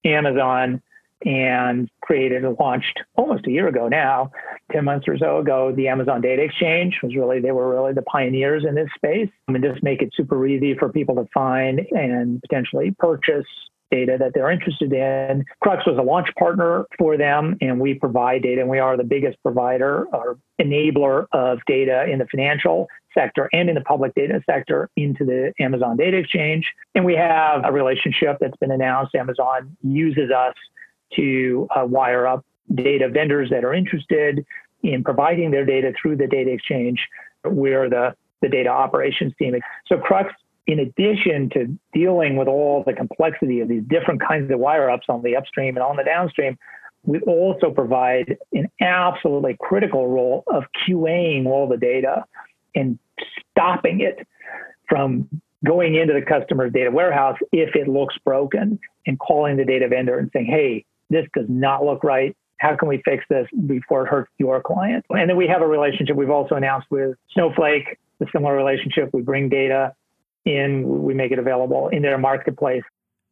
Amazon 0.05 0.81
and 1.24 1.88
created 2.02 2.44
and 2.44 2.57
launched 2.59 3.00
almost 3.16 3.46
a 3.46 3.50
year 3.50 3.68
ago 3.68 3.88
now, 3.88 4.31
10 4.72 4.85
months 4.85 5.09
or 5.09 5.16
so 5.18 5.38
ago, 5.38 5.72
the 5.74 5.88
Amazon 5.88 6.20
Data 6.20 6.42
Exchange 6.42 7.00
was 7.02 7.14
really, 7.16 7.40
they 7.40 7.52
were 7.52 7.70
really 7.70 7.92
the 7.92 8.02
pioneers 8.02 8.64
in 8.68 8.74
this 8.74 8.88
space 8.94 9.31
and 9.48 9.62
just 9.62 9.83
make 9.83 10.02
it 10.02 10.11
super 10.14 10.46
easy 10.46 10.74
for 10.74 10.90
people 10.90 11.14
to 11.16 11.26
find 11.33 11.81
and 11.92 12.40
potentially 12.42 12.94
purchase 12.98 13.46
data 13.90 14.16
that 14.18 14.33
they're 14.35 14.50
interested 14.50 14.92
in. 14.92 15.44
Crux 15.62 15.87
was 15.87 15.96
a 15.96 16.02
launch 16.02 16.29
partner 16.38 16.87
for 16.98 17.16
them, 17.16 17.57
and 17.61 17.81
we 17.81 17.94
provide 17.94 18.42
data, 18.42 18.61
and 18.61 18.70
we 18.70 18.79
are 18.79 18.96
the 18.96 19.05
biggest 19.05 19.40
provider 19.42 20.07
or 20.12 20.38
enabler 20.61 21.26
of 21.33 21.61
data 21.66 22.05
in 22.11 22.18
the 22.18 22.26
financial 22.26 22.88
sector 23.14 23.48
and 23.52 23.68
in 23.68 23.74
the 23.74 23.81
public 23.81 24.12
data 24.14 24.42
sector 24.48 24.90
into 24.96 25.24
the 25.24 25.52
Amazon 25.61 25.96
Data 25.96 26.16
Exchange. 26.16 26.66
And 26.94 27.05
we 27.05 27.14
have 27.14 27.62
a 27.64 27.72
relationship 27.72 28.38
that's 28.40 28.57
been 28.57 28.72
announced. 28.72 29.14
Amazon 29.14 29.76
uses 29.83 30.31
us 30.31 30.55
to 31.14 31.69
uh, 31.75 31.85
wire 31.85 32.27
up 32.27 32.45
data 32.75 33.09
vendors 33.09 33.51
that 33.51 33.64
are 33.64 33.75
interested 33.75 34.45
in 34.83 35.05
providing 35.05 35.51
their 35.51 35.64
data 35.64 35.92
through 36.01 36.16
the 36.16 36.27
data 36.27 36.51
exchange. 36.51 37.07
We're 37.45 37.88
the, 37.88 38.14
the 38.42 38.49
data 38.49 38.69
operations 38.69 39.33
team. 39.38 39.55
So 39.87 39.99
Crux, 39.99 40.33
in 40.66 40.81
addition 40.81 41.49
to 41.51 41.79
dealing 41.92 42.37
with 42.37 42.49
all 42.49 42.83
the 42.85 42.92
complexity 42.92 43.61
of 43.61 43.69
these 43.69 43.85
different 43.88 44.21
kinds 44.21 44.51
of 44.51 44.59
wire 44.59 44.90
ups 44.90 45.07
on 45.09 45.23
the 45.23 45.37
upstream 45.37 45.77
and 45.77 45.85
on 45.85 45.97
the 45.97 46.05
downstream, 46.05 46.59
we 47.05 47.21
also 47.21 47.71
provide 47.71 48.37
an 48.53 48.69
absolutely 48.81 49.57
critical 49.61 50.09
role 50.09 50.42
of 50.49 50.64
QAing 50.87 51.47
all 51.47 51.69
the 51.69 51.77
data 51.77 52.25
and 52.75 52.99
stopping 53.51 54.01
it 54.01 54.27
from 54.88 55.29
going 55.64 55.95
into 55.95 56.12
the 56.12 56.23
customer's 56.23 56.73
data 56.73 56.90
warehouse 56.90 57.38
if 57.53 57.75
it 57.75 57.88
looks 57.88 58.16
broken 58.25 58.79
and 59.07 59.19
calling 59.19 59.57
the 59.57 59.64
data 59.64 59.88
vendor 59.88 60.19
and 60.19 60.31
saying, 60.33 60.47
hey, 60.47 60.85
this 61.11 61.27
does 61.35 61.47
not 61.49 61.85
look 61.85 62.05
right. 62.05 62.37
How 62.59 62.75
can 62.77 62.88
we 62.88 63.03
fix 63.05 63.25
this 63.29 63.47
before 63.66 64.07
it 64.07 64.09
hurts 64.09 64.31
your 64.38 64.62
client? 64.62 65.05
And 65.11 65.29
then 65.29 65.37
we 65.37 65.47
have 65.47 65.62
a 65.62 65.66
relationship 65.66 66.16
we've 66.16 66.31
also 66.31 66.55
announced 66.55 66.87
with 66.90 67.16
Snowflake, 67.33 67.99
a 68.21 68.27
similar 68.33 68.57
relationship. 68.57 69.11
We 69.12 69.23
bring 69.23 69.49
data 69.49 69.95
in, 70.45 71.03
we 71.05 71.12
make 71.12 71.33
it 71.33 71.38
available 71.38 71.88
in 71.88 72.03
their 72.03 72.19
marketplace. 72.19 72.85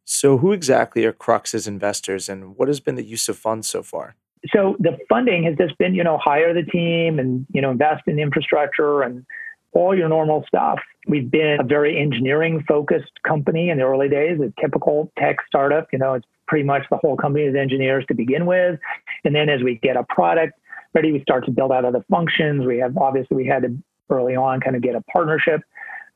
So, 0.07 0.37
who 0.37 0.51
exactly 0.51 1.03
are 1.05 1.11
Crux's 1.11 1.67
investors 1.67 2.29
and 2.29 2.55
what 2.57 2.67
has 2.67 2.79
been 2.79 2.95
the 2.95 3.03
use 3.03 3.27
of 3.27 3.37
funds 3.37 3.67
so 3.67 3.81
far? 3.81 4.15
So, 4.53 4.75
the 4.79 4.99
funding 5.09 5.43
has 5.45 5.55
just 5.57 5.75
been, 5.79 5.95
you 5.95 6.03
know, 6.03 6.19
hire 6.19 6.53
the 6.53 6.61
team 6.61 7.17
and, 7.17 7.47
you 7.51 7.61
know, 7.61 7.71
invest 7.71 8.03
in 8.05 8.19
infrastructure 8.19 9.01
and 9.01 9.25
all 9.71 9.97
your 9.97 10.07
normal 10.07 10.45
stuff. 10.47 10.79
We've 11.07 11.29
been 11.29 11.57
a 11.59 11.63
very 11.63 11.99
engineering 11.99 12.63
focused 12.67 13.11
company 13.27 13.69
in 13.69 13.79
the 13.79 13.83
early 13.83 14.07
days, 14.07 14.39
a 14.39 14.53
typical 14.61 15.11
tech 15.17 15.37
startup. 15.47 15.87
You 15.91 15.99
know, 15.99 16.13
it's 16.13 16.25
pretty 16.47 16.63
much 16.65 16.83
the 16.89 16.97
whole 16.97 17.17
company 17.17 17.45
is 17.45 17.55
engineers 17.55 18.05
to 18.07 18.13
begin 18.13 18.45
with. 18.45 18.79
And 19.23 19.35
then 19.35 19.49
as 19.49 19.61
we 19.63 19.79
get 19.81 19.97
a 19.97 20.03
product 20.03 20.53
ready, 20.93 21.11
we 21.11 21.21
start 21.21 21.45
to 21.45 21.51
build 21.51 21.71
out 21.71 21.85
other 21.85 22.05
functions. 22.09 22.65
We 22.65 22.77
have 22.79 22.97
obviously 22.97 23.37
we 23.37 23.45
had 23.45 23.63
to 23.63 23.77
early 24.09 24.35
on 24.35 24.61
kind 24.61 24.75
of 24.75 24.81
get 24.81 24.95
a 24.95 25.01
partnership 25.01 25.61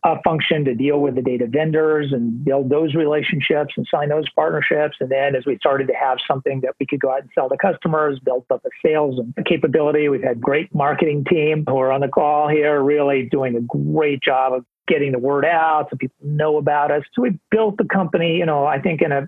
a 0.04 0.22
function 0.24 0.64
to 0.64 0.74
deal 0.74 1.02
with 1.02 1.16
the 1.16 1.22
data 1.22 1.46
vendors 1.46 2.14
and 2.14 2.44
build 2.46 2.70
those 2.70 2.96
relationships 2.96 3.74
and 3.76 3.86
sign 3.92 4.08
those 4.08 4.30
partnerships. 4.30 4.96
And 5.02 5.10
then 5.10 5.36
as 5.36 5.46
we 5.46 5.58
started 5.58 5.88
to 5.88 5.94
have 5.94 6.20
something 6.26 6.62
that 6.62 6.76
we 6.80 6.86
could 6.86 7.02
go 7.02 7.12
out 7.12 7.22
and 7.22 7.30
sell 7.36 7.50
to 7.50 7.58
customers, 7.58 8.18
built 8.20 8.46
up 8.50 8.64
a 8.66 8.70
sales 8.86 9.20
and 9.20 9.46
capability. 9.46 10.08
We've 10.08 10.24
had 10.24 10.40
great 10.40 10.74
marketing 10.74 11.26
team 11.26 11.66
who 11.68 11.78
are 11.78 11.92
on 11.92 12.00
the 12.00 12.08
call 12.08 12.48
here, 12.48 12.82
really 12.82 13.28
doing 13.30 13.58
a 13.58 13.62
great 13.62 14.22
job 14.24 14.54
of 14.54 14.66
getting 14.88 15.12
the 15.12 15.20
word 15.20 15.46
out 15.46 15.88
so 15.90 15.98
people 15.98 16.16
know 16.22 16.58
about 16.58 16.92
us. 16.92 17.04
So 17.14 17.22
we 17.22 17.38
built 17.52 17.78
the 17.78 17.84
company, 17.84 18.38
you 18.38 18.46
know, 18.46 18.66
I 18.66 18.80
think 18.80 19.02
in 19.02 19.12
a 19.12 19.28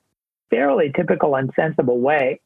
fairly 0.52 0.92
typical 0.96 1.36
and 1.36 1.50
sensible 1.56 2.00
way 2.00 2.40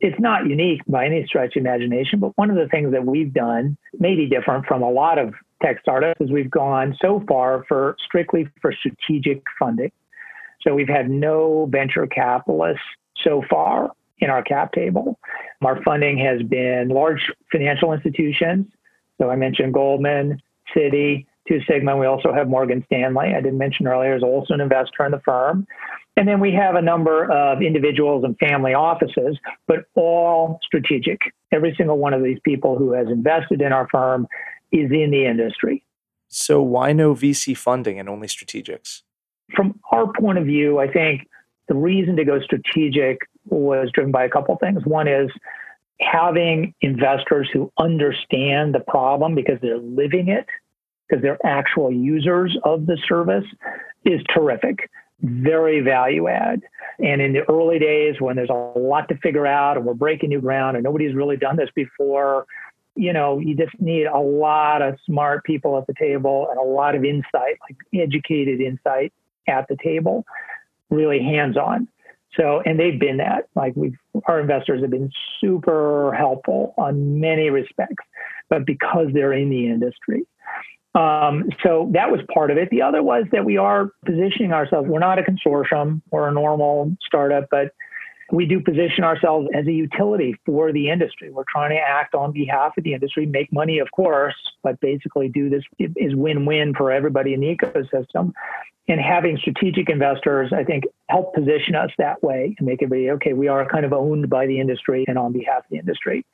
it's 0.00 0.20
not 0.20 0.46
unique 0.46 0.82
by 0.86 1.06
any 1.06 1.24
stretch 1.26 1.56
of 1.56 1.60
imagination, 1.60 2.18
but 2.20 2.36
one 2.36 2.50
of 2.50 2.56
the 2.56 2.68
things 2.68 2.92
that 2.92 3.06
we've 3.06 3.32
done, 3.32 3.76
maybe 3.98 4.26
different 4.26 4.66
from 4.66 4.82
a 4.82 4.90
lot 4.90 5.18
of 5.18 5.32
tech 5.62 5.80
startups, 5.80 6.20
is 6.20 6.30
we've 6.30 6.50
gone 6.50 6.96
so 7.00 7.24
far 7.26 7.64
for 7.66 7.96
strictly 8.04 8.46
for 8.60 8.72
strategic 8.72 9.42
funding. 9.58 9.90
So 10.60 10.74
we've 10.74 10.88
had 10.88 11.08
no 11.08 11.68
venture 11.70 12.06
capitalists 12.06 12.82
so 13.22 13.42
far 13.48 13.92
in 14.18 14.30
our 14.30 14.42
cap 14.42 14.72
table. 14.72 15.18
Our 15.64 15.82
funding 15.82 16.18
has 16.18 16.42
been 16.42 16.88
large 16.88 17.32
financial 17.50 17.92
institutions. 17.92 18.66
So 19.18 19.30
I 19.30 19.36
mentioned 19.36 19.72
Goldman, 19.72 20.42
Citi, 20.76 21.26
Two 21.48 21.60
Sigma. 21.68 21.96
We 21.96 22.06
also 22.06 22.32
have 22.32 22.48
Morgan 22.48 22.82
Stanley. 22.86 23.34
I 23.36 23.40
didn't 23.40 23.58
mention 23.58 23.86
earlier 23.86 24.16
is 24.16 24.22
also 24.22 24.54
an 24.54 24.60
investor 24.60 25.04
in 25.04 25.12
the 25.12 25.20
firm. 25.20 25.66
And 26.16 26.28
then 26.28 26.40
we 26.40 26.52
have 26.52 26.76
a 26.76 26.82
number 26.82 27.30
of 27.30 27.60
individuals 27.60 28.24
and 28.24 28.38
family 28.38 28.72
offices, 28.72 29.36
but 29.66 29.86
all 29.94 30.60
strategic. 30.62 31.18
Every 31.52 31.74
single 31.76 31.98
one 31.98 32.14
of 32.14 32.22
these 32.22 32.38
people 32.44 32.78
who 32.78 32.92
has 32.92 33.08
invested 33.08 33.60
in 33.60 33.72
our 33.72 33.88
firm 33.90 34.28
is 34.70 34.90
in 34.92 35.10
the 35.10 35.26
industry. 35.26 35.84
So, 36.28 36.62
why 36.62 36.92
no 36.92 37.14
VC 37.14 37.56
funding 37.56 37.98
and 37.98 38.08
only 38.08 38.28
strategics? 38.28 39.02
From 39.54 39.78
our 39.92 40.12
point 40.12 40.38
of 40.38 40.46
view, 40.46 40.78
I 40.78 40.90
think 40.90 41.28
the 41.68 41.74
reason 41.74 42.16
to 42.16 42.24
go 42.24 42.40
strategic 42.40 43.18
was 43.46 43.90
driven 43.92 44.12
by 44.12 44.24
a 44.24 44.30
couple 44.30 44.56
things. 44.56 44.84
One 44.84 45.08
is 45.08 45.30
having 46.00 46.74
investors 46.80 47.48
who 47.52 47.72
understand 47.78 48.74
the 48.74 48.80
problem 48.80 49.34
because 49.34 49.58
they're 49.60 49.78
living 49.78 50.28
it, 50.28 50.46
because 51.08 51.22
they're 51.22 51.44
actual 51.44 51.92
users 51.92 52.56
of 52.64 52.86
the 52.86 52.98
service, 53.08 53.44
is 54.04 54.20
terrific 54.34 54.90
very 55.24 55.80
value 55.80 56.28
add. 56.28 56.62
And 56.98 57.20
in 57.20 57.32
the 57.32 57.48
early 57.50 57.78
days, 57.78 58.16
when 58.20 58.36
there's 58.36 58.50
a 58.50 58.78
lot 58.78 59.08
to 59.08 59.16
figure 59.16 59.46
out 59.46 59.76
and 59.76 59.86
we're 59.86 59.94
breaking 59.94 60.28
new 60.30 60.40
ground 60.40 60.76
and 60.76 60.84
nobody's 60.84 61.14
really 61.14 61.36
done 61.36 61.56
this 61.56 61.70
before, 61.74 62.46
you 62.94 63.12
know, 63.12 63.38
you 63.38 63.56
just 63.56 63.72
need 63.80 64.06
a 64.06 64.18
lot 64.18 64.82
of 64.82 64.96
smart 65.04 65.44
people 65.44 65.76
at 65.78 65.86
the 65.86 65.94
table 65.98 66.46
and 66.50 66.58
a 66.58 66.62
lot 66.62 66.94
of 66.94 67.04
insight, 67.04 67.58
like 67.62 67.76
educated 67.94 68.60
insight 68.60 69.12
at 69.48 69.66
the 69.68 69.76
table, 69.82 70.24
really 70.90 71.20
hands 71.20 71.56
on. 71.56 71.88
So, 72.38 72.62
and 72.64 72.78
they've 72.78 72.98
been 72.98 73.16
that. 73.18 73.48
Like 73.54 73.74
we've, 73.76 73.96
our 74.26 74.40
investors 74.40 74.82
have 74.82 74.90
been 74.90 75.10
super 75.40 76.12
helpful 76.16 76.74
on 76.76 77.20
many 77.20 77.50
respects, 77.50 78.04
but 78.48 78.66
because 78.66 79.08
they're 79.12 79.32
in 79.32 79.50
the 79.50 79.66
industry. 79.66 80.26
Um, 80.94 81.48
so 81.62 81.90
that 81.92 82.10
was 82.10 82.20
part 82.32 82.50
of 82.50 82.56
it. 82.56 82.70
The 82.70 82.82
other 82.82 83.02
was 83.02 83.24
that 83.32 83.44
we 83.44 83.56
are 83.56 83.90
positioning 84.04 84.52
ourselves. 84.52 84.88
We're 84.88 85.00
not 85.00 85.18
a 85.18 85.22
consortium 85.22 86.02
or 86.10 86.28
a 86.28 86.32
normal 86.32 86.96
startup, 87.04 87.48
but 87.50 87.72
we 88.32 88.46
do 88.46 88.60
position 88.60 89.04
ourselves 89.04 89.48
as 89.54 89.66
a 89.66 89.72
utility 89.72 90.34
for 90.46 90.72
the 90.72 90.90
industry. 90.90 91.30
We're 91.30 91.44
trying 91.50 91.70
to 91.70 91.76
act 91.76 92.14
on 92.14 92.32
behalf 92.32 92.72
of 92.78 92.84
the 92.84 92.94
industry, 92.94 93.26
make 93.26 93.52
money, 93.52 93.78
of 93.80 93.90
course, 93.90 94.34
but 94.62 94.80
basically 94.80 95.28
do 95.28 95.50
this 95.50 95.62
is 95.78 96.14
win-win 96.14 96.74
for 96.74 96.90
everybody 96.90 97.34
in 97.34 97.40
the 97.40 97.54
ecosystem. 97.54 98.32
And 98.86 99.00
having 99.00 99.38
strategic 99.38 99.88
investors, 99.88 100.52
I 100.54 100.62
think, 100.62 100.84
help 101.08 101.34
position 101.34 101.74
us 101.74 101.90
that 101.98 102.22
way 102.22 102.54
and 102.58 102.66
make 102.66 102.82
everybody 102.82 103.10
okay. 103.12 103.32
We 103.32 103.48
are 103.48 103.66
kind 103.66 103.84
of 103.84 103.92
owned 103.92 104.28
by 104.28 104.46
the 104.46 104.60
industry 104.60 105.04
and 105.08 105.18
on 105.18 105.32
behalf 105.32 105.58
of 105.58 105.70
the 105.70 105.78
industry. 105.78 106.24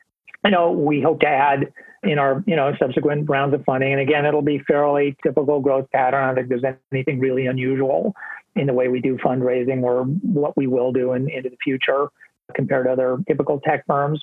I 0.45 0.51
know 0.51 0.73
we 0.73 1.01
hope 1.03 1.21
to 1.21 1.29
add 1.29 1.73
in 2.03 2.19
our 2.19 2.43
you 2.47 2.57
know 2.57 2.73
subsequent 2.79 3.29
rounds 3.29 3.55
of 3.55 3.65
funding, 3.65 3.93
and 3.93 4.01
again, 4.01 4.25
it'll 4.25 4.43
be 4.43 4.61
fairly 4.67 5.17
typical 5.23 5.61
growth 5.61 5.91
pattern. 5.93 6.23
I 6.23 6.27
don't 6.27 6.37
think 6.37 6.49
there's 6.49 6.75
anything 6.93 7.21
really 7.21 7.47
unusual 7.47 8.15
in 8.57 8.67
the 8.67 8.73
way 8.73 8.89
we 8.89 9.01
do 9.01 9.17
fundraising 9.19 9.83
or 9.83 10.05
what 10.05 10.57
we 10.57 10.67
will 10.67 10.93
do 10.93 11.13
in, 11.13 11.29
into 11.31 11.51
the 11.51 11.57
future 11.63 12.09
compared 12.55 12.87
to 12.87 12.93
other 12.93 13.19
typical 13.29 13.61
tech 13.61 13.85
firms. 13.87 14.23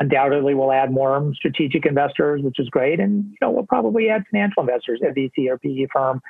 Undoubtedly, 0.00 0.54
we'll 0.54 0.72
add 0.72 0.90
more 0.90 1.32
strategic 1.34 1.86
investors, 1.86 2.42
which 2.42 2.58
is 2.58 2.68
great, 2.68 2.98
and 2.98 3.24
you 3.24 3.36
know 3.40 3.50
we'll 3.50 3.66
probably 3.66 4.08
add 4.08 4.24
financial 4.30 4.62
investors, 4.62 5.00
a 5.02 5.12
VC 5.12 5.48
or 5.48 5.58
PE 5.58 5.86
firm. 5.92 6.20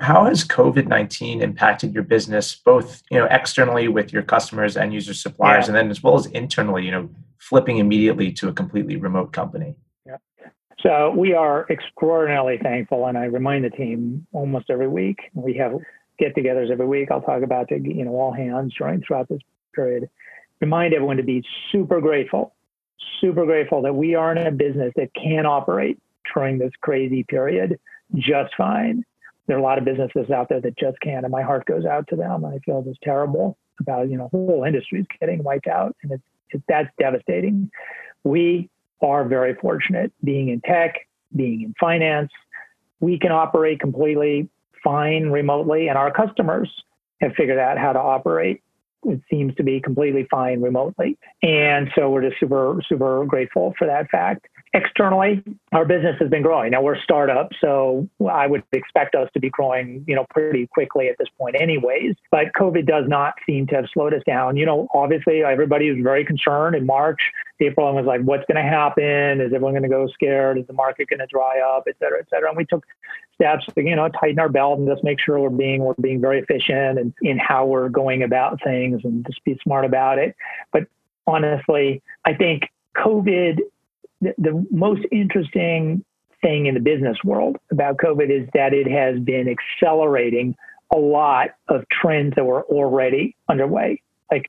How 0.00 0.24
has 0.24 0.44
COVID 0.44 0.86
nineteen 0.86 1.42
impacted 1.42 1.92
your 1.92 2.02
business, 2.02 2.54
both 2.54 3.02
you 3.10 3.18
know 3.18 3.26
externally 3.30 3.88
with 3.88 4.12
your 4.12 4.22
customers 4.22 4.76
and 4.76 4.92
user 4.94 5.14
suppliers, 5.14 5.64
yeah. 5.64 5.68
and 5.68 5.76
then 5.76 5.90
as 5.90 6.02
well 6.02 6.16
as 6.16 6.26
internally? 6.26 6.84
You 6.84 6.90
know, 6.90 7.10
flipping 7.38 7.78
immediately 7.78 8.32
to 8.32 8.48
a 8.48 8.52
completely 8.52 8.96
remote 8.96 9.32
company? 9.32 9.76
Yeah. 10.06 10.16
So 10.80 11.10
we 11.16 11.34
are 11.34 11.66
extraordinarily 11.68 12.58
thankful, 12.58 13.06
and 13.06 13.18
I 13.18 13.24
remind 13.24 13.64
the 13.64 13.70
team 13.70 14.26
almost 14.32 14.70
every 14.70 14.88
week. 14.88 15.18
We 15.34 15.54
have 15.58 15.72
get-togethers 16.18 16.70
every 16.70 16.86
week. 16.86 17.10
I'll 17.10 17.22
talk 17.22 17.42
about 17.42 17.68
the, 17.68 17.78
you 17.78 18.04
know 18.04 18.12
all 18.12 18.32
hands 18.32 18.74
during 18.78 19.02
throughout 19.02 19.28
this 19.28 19.40
period. 19.74 20.08
Remind 20.60 20.94
everyone 20.94 21.18
to 21.18 21.22
be 21.22 21.42
super 21.70 22.00
grateful, 22.00 22.54
super 23.20 23.44
grateful 23.44 23.82
that 23.82 23.94
we 23.94 24.14
are 24.14 24.32
in 24.32 24.46
a 24.46 24.50
business 24.50 24.92
that 24.96 25.12
can 25.14 25.44
operate 25.44 25.98
during 26.34 26.58
this 26.58 26.72
crazy 26.80 27.22
period 27.24 27.78
just 28.14 28.54
fine. 28.56 29.04
There 29.50 29.56
are 29.56 29.60
a 29.60 29.64
lot 29.64 29.78
of 29.78 29.84
businesses 29.84 30.30
out 30.30 30.48
there 30.48 30.60
that 30.60 30.78
just 30.78 31.00
can't, 31.00 31.24
and 31.24 31.32
my 31.32 31.42
heart 31.42 31.66
goes 31.66 31.84
out 31.84 32.06
to 32.10 32.14
them. 32.14 32.44
I 32.44 32.60
feel 32.64 32.82
just 32.82 33.02
terrible 33.02 33.58
about 33.80 34.08
you 34.08 34.16
know 34.16 34.28
whole 34.28 34.62
industries 34.64 35.06
getting 35.18 35.42
wiped 35.42 35.66
out, 35.66 35.96
and 36.04 36.12
it's 36.12 36.62
that's 36.68 36.88
devastating. 37.00 37.68
We 38.22 38.70
are 39.02 39.24
very 39.24 39.56
fortunate 39.56 40.12
being 40.22 40.50
in 40.50 40.60
tech, 40.60 41.00
being 41.34 41.62
in 41.62 41.74
finance. 41.80 42.30
We 43.00 43.18
can 43.18 43.32
operate 43.32 43.80
completely 43.80 44.48
fine 44.84 45.30
remotely, 45.30 45.88
and 45.88 45.98
our 45.98 46.12
customers 46.12 46.70
have 47.20 47.32
figured 47.36 47.58
out 47.58 47.76
how 47.76 47.92
to 47.92 47.98
operate. 47.98 48.62
It 49.02 49.20
seems 49.28 49.56
to 49.56 49.64
be 49.64 49.80
completely 49.80 50.28
fine 50.30 50.60
remotely. 50.60 51.18
And 51.42 51.90
so 51.96 52.08
we're 52.08 52.22
just 52.22 52.38
super, 52.38 52.80
super 52.88 53.24
grateful 53.24 53.74
for 53.76 53.88
that 53.88 54.10
fact 54.10 54.46
externally, 54.72 55.42
our 55.72 55.84
business 55.84 56.16
has 56.20 56.30
been 56.30 56.42
growing. 56.42 56.70
Now 56.70 56.82
we're 56.82 56.94
a 56.94 57.02
startup, 57.02 57.50
so 57.60 58.08
I 58.30 58.46
would 58.46 58.62
expect 58.72 59.14
us 59.14 59.28
to 59.34 59.40
be 59.40 59.50
growing, 59.50 60.04
you 60.06 60.14
know, 60.14 60.26
pretty 60.30 60.66
quickly 60.68 61.08
at 61.08 61.16
this 61.18 61.28
point 61.38 61.56
anyways. 61.60 62.14
But 62.30 62.52
COVID 62.58 62.86
does 62.86 63.04
not 63.08 63.34
seem 63.46 63.66
to 63.68 63.76
have 63.76 63.86
slowed 63.92 64.14
us 64.14 64.22
down. 64.26 64.56
You 64.56 64.66
know, 64.66 64.86
obviously 64.94 65.42
everybody 65.42 65.90
was 65.90 66.00
very 66.02 66.24
concerned 66.24 66.76
in 66.76 66.86
March, 66.86 67.20
April, 67.60 67.88
and 67.88 67.96
was 67.96 68.06
like, 68.06 68.22
what's 68.22 68.44
going 68.46 68.62
to 68.64 68.68
happen? 68.68 69.40
Is 69.40 69.52
everyone 69.52 69.72
going 69.72 69.82
to 69.82 69.88
go 69.88 70.06
scared? 70.14 70.58
Is 70.58 70.66
the 70.66 70.72
market 70.72 71.08
going 71.08 71.20
to 71.20 71.26
dry 71.26 71.60
up, 71.60 71.84
et 71.88 71.96
cetera, 71.98 72.20
et 72.20 72.26
cetera? 72.30 72.48
And 72.48 72.56
we 72.56 72.64
took 72.64 72.84
steps 73.34 73.64
to, 73.74 73.82
you 73.82 73.96
know, 73.96 74.08
tighten 74.08 74.38
our 74.38 74.48
belt 74.48 74.78
and 74.78 74.88
just 74.88 75.02
make 75.02 75.18
sure 75.18 75.40
we're 75.40 75.50
being 75.50 75.82
we're 75.82 75.94
being 76.00 76.20
very 76.20 76.38
efficient 76.38 76.98
and 76.98 77.12
in 77.22 77.38
how 77.38 77.66
we're 77.66 77.88
going 77.88 78.22
about 78.22 78.62
things 78.62 79.00
and 79.02 79.26
just 79.26 79.42
be 79.44 79.58
smart 79.64 79.84
about 79.84 80.18
it. 80.18 80.36
But 80.72 80.84
honestly, 81.26 82.02
I 82.24 82.34
think 82.34 82.64
COVID 82.96 83.60
the, 84.20 84.34
the 84.38 84.66
most 84.70 85.02
interesting 85.10 86.04
thing 86.42 86.66
in 86.66 86.74
the 86.74 86.80
business 86.80 87.18
world 87.24 87.56
about 87.70 87.98
COVID 87.98 88.30
is 88.30 88.48
that 88.54 88.72
it 88.72 88.86
has 88.90 89.18
been 89.20 89.46
accelerating 89.48 90.56
a 90.92 90.98
lot 90.98 91.50
of 91.68 91.84
trends 91.90 92.34
that 92.36 92.44
were 92.44 92.64
already 92.64 93.36
underway. 93.48 94.02
Like 94.30 94.48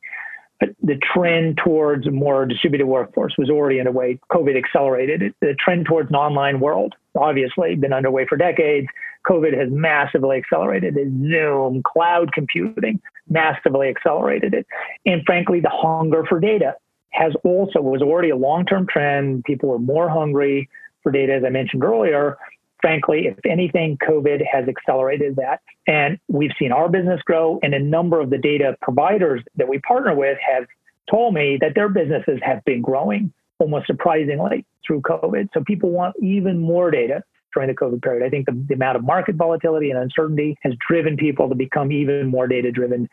the 0.59 0.99
trend 1.13 1.59
towards 1.63 2.05
a 2.07 2.11
more 2.11 2.45
distributed 2.45 2.85
workforce 2.85 3.33
was 3.37 3.49
already 3.49 3.79
underway. 3.79 4.19
COVID 4.31 4.57
accelerated 4.57 5.21
it. 5.21 5.35
The 5.41 5.55
trend 5.59 5.85
towards 5.85 6.09
an 6.09 6.15
online 6.15 6.59
world, 6.59 6.93
obviously, 7.15 7.75
been 7.75 7.93
underway 7.93 8.25
for 8.27 8.37
decades. 8.37 8.87
COVID 9.27 9.57
has 9.57 9.69
massively 9.71 10.37
accelerated 10.37 10.97
it. 10.97 11.07
Zoom, 11.29 11.81
cloud 11.83 12.31
computing, 12.33 13.01
massively 13.29 13.87
accelerated 13.89 14.53
it. 14.53 14.67
And 15.05 15.23
frankly, 15.25 15.59
the 15.59 15.69
hunger 15.69 16.25
for 16.27 16.39
data 16.39 16.75
has 17.11 17.33
also 17.43 17.81
was 17.81 18.01
already 18.01 18.29
a 18.29 18.35
long-term 18.35 18.87
trend. 18.87 19.43
People 19.43 19.69
were 19.69 19.79
more 19.79 20.09
hungry 20.09 20.69
for 21.03 21.11
data, 21.11 21.33
as 21.33 21.43
I 21.43 21.49
mentioned 21.49 21.83
earlier. 21.83 22.37
Frankly, 22.81 23.27
if 23.27 23.37
anything, 23.45 23.97
COVID 23.97 24.41
has 24.51 24.67
accelerated 24.67 25.35
that. 25.35 25.61
And 25.87 26.19
we've 26.27 26.51
seen 26.57 26.71
our 26.71 26.89
business 26.89 27.21
grow, 27.23 27.59
and 27.61 27.73
a 27.73 27.79
number 27.79 28.19
of 28.19 28.29
the 28.29 28.37
data 28.37 28.75
providers 28.81 29.43
that 29.55 29.67
we 29.67 29.79
partner 29.79 30.15
with 30.15 30.37
have 30.39 30.65
told 31.09 31.33
me 31.33 31.57
that 31.61 31.75
their 31.75 31.89
businesses 31.89 32.39
have 32.41 32.63
been 32.65 32.81
growing 32.81 33.31
almost 33.59 33.85
surprisingly 33.85 34.65
through 34.85 35.01
COVID. 35.01 35.49
So 35.53 35.63
people 35.63 35.91
want 35.91 36.15
even 36.21 36.59
more 36.59 36.89
data 36.89 37.23
during 37.53 37.67
the 37.67 37.75
COVID 37.75 38.01
period. 38.01 38.25
I 38.25 38.29
think 38.29 38.47
the, 38.47 38.65
the 38.67 38.73
amount 38.73 38.97
of 38.97 39.03
market 39.03 39.35
volatility 39.35 39.91
and 39.91 39.99
uncertainty 39.99 40.57
has 40.61 40.73
driven 40.87 41.17
people 41.17 41.49
to 41.49 41.55
become 41.55 41.91
even 41.91 42.27
more 42.27 42.47
data 42.47 42.71
driven 42.71 43.09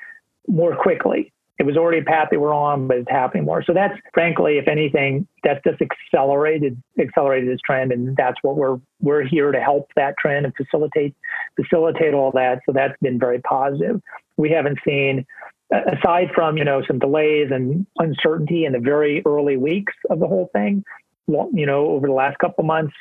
more 0.46 0.74
quickly 0.76 1.32
it 1.58 1.66
was 1.66 1.76
already 1.76 1.98
a 1.98 2.04
path 2.04 2.28
they 2.30 2.36
were 2.36 2.54
on, 2.54 2.86
but 2.86 2.98
it's 2.98 3.10
happening 3.10 3.44
more. 3.44 3.64
So 3.64 3.72
that's 3.72 3.94
frankly, 4.14 4.58
if 4.58 4.68
anything, 4.68 5.26
that's 5.42 5.60
just 5.64 5.82
accelerated 5.82 6.80
accelerated 6.98 7.48
this 7.48 7.60
trend, 7.64 7.92
and 7.92 8.16
that's 8.16 8.38
what 8.42 8.56
we're 8.56 8.78
we're 9.00 9.24
here 9.24 9.50
to 9.50 9.60
help 9.60 9.90
that 9.96 10.16
trend 10.18 10.46
and 10.46 10.54
facilitate 10.54 11.14
facilitate 11.56 12.14
all 12.14 12.30
that. 12.32 12.60
So 12.64 12.72
that's 12.72 12.94
been 13.02 13.18
very 13.18 13.40
positive. 13.40 14.00
We 14.36 14.50
haven't 14.50 14.78
seen 14.86 15.26
aside 15.72 16.28
from 16.34 16.56
you 16.56 16.64
know 16.64 16.82
some 16.86 16.98
delays 16.98 17.50
and 17.50 17.86
uncertainty 17.98 18.64
in 18.64 18.72
the 18.72 18.78
very 18.78 19.22
early 19.26 19.56
weeks 19.56 19.92
of 20.10 20.18
the 20.20 20.26
whole 20.26 20.48
thing 20.52 20.82
you 21.26 21.66
know 21.66 21.88
over 21.88 22.06
the 22.06 22.12
last 22.12 22.38
couple 22.38 22.64
months 22.64 22.94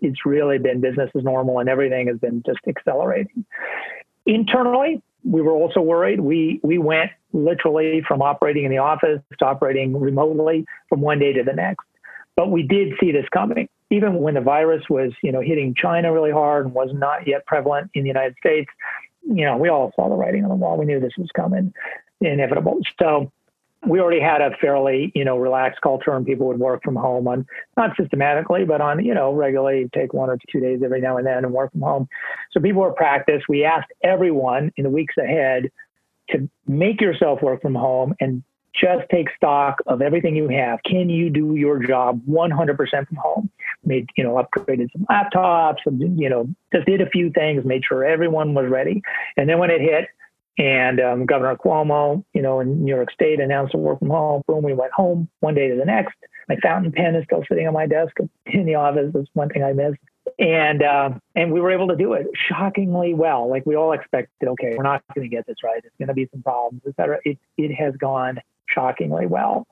it's 0.00 0.24
really 0.24 0.58
been 0.58 0.80
business 0.80 1.10
as 1.14 1.22
normal 1.22 1.58
and 1.58 1.68
everything 1.68 2.06
has 2.06 2.18
been 2.18 2.42
just 2.46 2.60
accelerating 2.66 3.44
internally 4.24 5.02
we 5.24 5.40
were 5.40 5.52
also 5.52 5.80
worried. 5.80 6.20
We 6.20 6.60
we 6.62 6.78
went 6.78 7.10
literally 7.32 8.02
from 8.06 8.22
operating 8.22 8.64
in 8.64 8.70
the 8.70 8.78
office 8.78 9.20
to 9.38 9.44
operating 9.44 9.98
remotely 9.98 10.66
from 10.88 11.00
one 11.00 11.18
day 11.18 11.32
to 11.32 11.42
the 11.42 11.52
next. 11.52 11.84
But 12.36 12.50
we 12.50 12.62
did 12.62 12.94
see 13.00 13.12
this 13.12 13.26
coming. 13.32 13.68
Even 13.90 14.16
when 14.16 14.34
the 14.34 14.40
virus 14.40 14.82
was, 14.90 15.12
you 15.22 15.30
know, 15.30 15.40
hitting 15.40 15.74
China 15.74 16.12
really 16.12 16.32
hard 16.32 16.66
and 16.66 16.74
was 16.74 16.90
not 16.92 17.26
yet 17.26 17.46
prevalent 17.46 17.90
in 17.94 18.02
the 18.02 18.08
United 18.08 18.34
States, 18.38 18.68
you 19.22 19.44
know, 19.44 19.56
we 19.56 19.68
all 19.68 19.92
saw 19.94 20.08
the 20.08 20.16
writing 20.16 20.42
on 20.42 20.50
the 20.50 20.56
wall. 20.56 20.76
We 20.76 20.84
knew 20.84 21.00
this 21.00 21.16
was 21.16 21.28
coming, 21.34 21.72
inevitable. 22.20 22.80
So 23.00 23.30
we 23.86 24.00
already 24.00 24.20
had 24.20 24.40
a 24.40 24.50
fairly, 24.60 25.12
you 25.14 25.24
know, 25.24 25.36
relaxed 25.36 25.80
culture 25.80 26.14
and 26.14 26.24
people 26.26 26.46
would 26.46 26.58
work 26.58 26.82
from 26.82 26.96
home 26.96 27.28
on 27.28 27.46
not 27.76 27.90
systematically, 27.98 28.64
but 28.64 28.80
on, 28.80 29.04
you 29.04 29.14
know, 29.14 29.32
regularly 29.32 29.88
take 29.94 30.12
one 30.12 30.30
or 30.30 30.38
two 30.50 30.60
days 30.60 30.80
every 30.84 31.00
now 31.00 31.16
and 31.16 31.26
then 31.26 31.44
and 31.44 31.52
work 31.52 31.72
from 31.72 31.82
home. 31.82 32.08
So 32.52 32.60
people 32.60 32.82
were 32.82 32.92
practiced. 32.92 33.46
We 33.48 33.64
asked 33.64 33.92
everyone 34.02 34.72
in 34.76 34.84
the 34.84 34.90
weeks 34.90 35.14
ahead 35.16 35.70
to 36.30 36.48
make 36.66 37.00
yourself 37.00 37.42
work 37.42 37.62
from 37.62 37.74
home 37.74 38.14
and 38.20 38.42
just 38.74 39.08
take 39.10 39.28
stock 39.36 39.78
of 39.86 40.02
everything 40.02 40.34
you 40.34 40.48
have. 40.48 40.80
Can 40.84 41.08
you 41.08 41.30
do 41.30 41.54
your 41.54 41.78
job 41.78 42.20
100% 42.28 42.76
from 43.06 43.16
home? 43.16 43.50
Made, 43.84 44.08
you 44.16 44.24
know, 44.24 44.34
upgraded 44.34 44.88
some 44.92 45.06
laptops, 45.10 45.78
you 45.86 46.28
know, 46.28 46.48
just 46.72 46.86
did 46.86 47.00
a 47.00 47.08
few 47.08 47.30
things, 47.30 47.64
made 47.64 47.84
sure 47.84 48.04
everyone 48.04 48.54
was 48.54 48.68
ready. 48.68 49.02
And 49.36 49.48
then 49.48 49.58
when 49.58 49.70
it 49.70 49.80
hit, 49.80 50.08
and 50.58 51.00
um, 51.00 51.26
Governor 51.26 51.56
Cuomo, 51.56 52.24
you 52.32 52.42
know, 52.42 52.60
in 52.60 52.84
New 52.84 52.94
York 52.94 53.10
State 53.10 53.40
announced 53.40 53.74
work 53.74 53.98
from 53.98 54.10
home. 54.10 54.42
Boom, 54.46 54.62
we 54.62 54.72
went 54.72 54.92
home 54.92 55.28
one 55.40 55.54
day 55.54 55.68
to 55.68 55.76
the 55.76 55.84
next. 55.84 56.14
My 56.48 56.56
fountain 56.62 56.92
pen 56.92 57.16
is 57.16 57.24
still 57.24 57.42
sitting 57.48 57.66
on 57.66 57.74
my 57.74 57.86
desk 57.86 58.14
in 58.46 58.66
the 58.66 58.76
office. 58.76 59.10
That's 59.12 59.26
one 59.34 59.48
thing 59.48 59.64
I 59.64 59.72
missed. 59.72 59.98
And 60.38 60.82
uh, 60.82 61.10
and 61.34 61.52
we 61.52 61.60
were 61.60 61.70
able 61.70 61.88
to 61.88 61.96
do 61.96 62.14
it 62.14 62.26
shockingly 62.48 63.14
well. 63.14 63.48
Like 63.48 63.66
we 63.66 63.76
all 63.76 63.92
expected, 63.92 64.48
okay, 64.48 64.74
we're 64.76 64.82
not 64.82 65.02
going 65.14 65.28
to 65.28 65.34
get 65.34 65.46
this 65.46 65.56
right. 65.62 65.82
It's 65.84 65.94
going 65.98 66.08
to 66.08 66.14
be 66.14 66.28
some 66.32 66.42
problems, 66.42 66.82
et 66.86 66.94
cetera. 66.96 67.18
It, 67.24 67.38
it 67.58 67.74
has 67.74 67.94
gone 67.96 68.38
shockingly 68.68 69.26
well. 69.26 69.66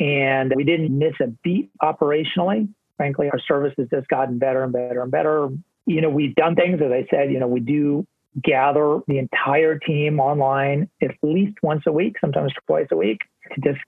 And 0.00 0.52
we 0.56 0.64
didn't 0.64 0.96
miss 0.96 1.14
a 1.20 1.28
beat 1.44 1.70
operationally. 1.80 2.68
Frankly, 2.96 3.30
our 3.30 3.38
service 3.46 3.74
has 3.78 3.88
just 3.88 4.08
gotten 4.08 4.38
better 4.38 4.64
and 4.64 4.72
better 4.72 5.02
and 5.02 5.10
better. 5.10 5.48
You 5.86 6.00
know, 6.00 6.10
we've 6.10 6.34
done 6.34 6.56
things, 6.56 6.80
as 6.82 6.90
I 6.92 7.06
said, 7.10 7.32
you 7.32 7.38
know, 7.38 7.48
we 7.48 7.60
do 7.60 8.06
gather 8.40 9.00
the 9.08 9.18
entire 9.18 9.78
team 9.78 10.20
online 10.20 10.88
at 11.02 11.10
least 11.22 11.58
once 11.62 11.82
a 11.86 11.92
week, 11.92 12.16
sometimes 12.20 12.52
twice 12.66 12.86
a 12.90 12.96
week, 12.96 13.18
to 13.54 13.60
just 13.60 13.80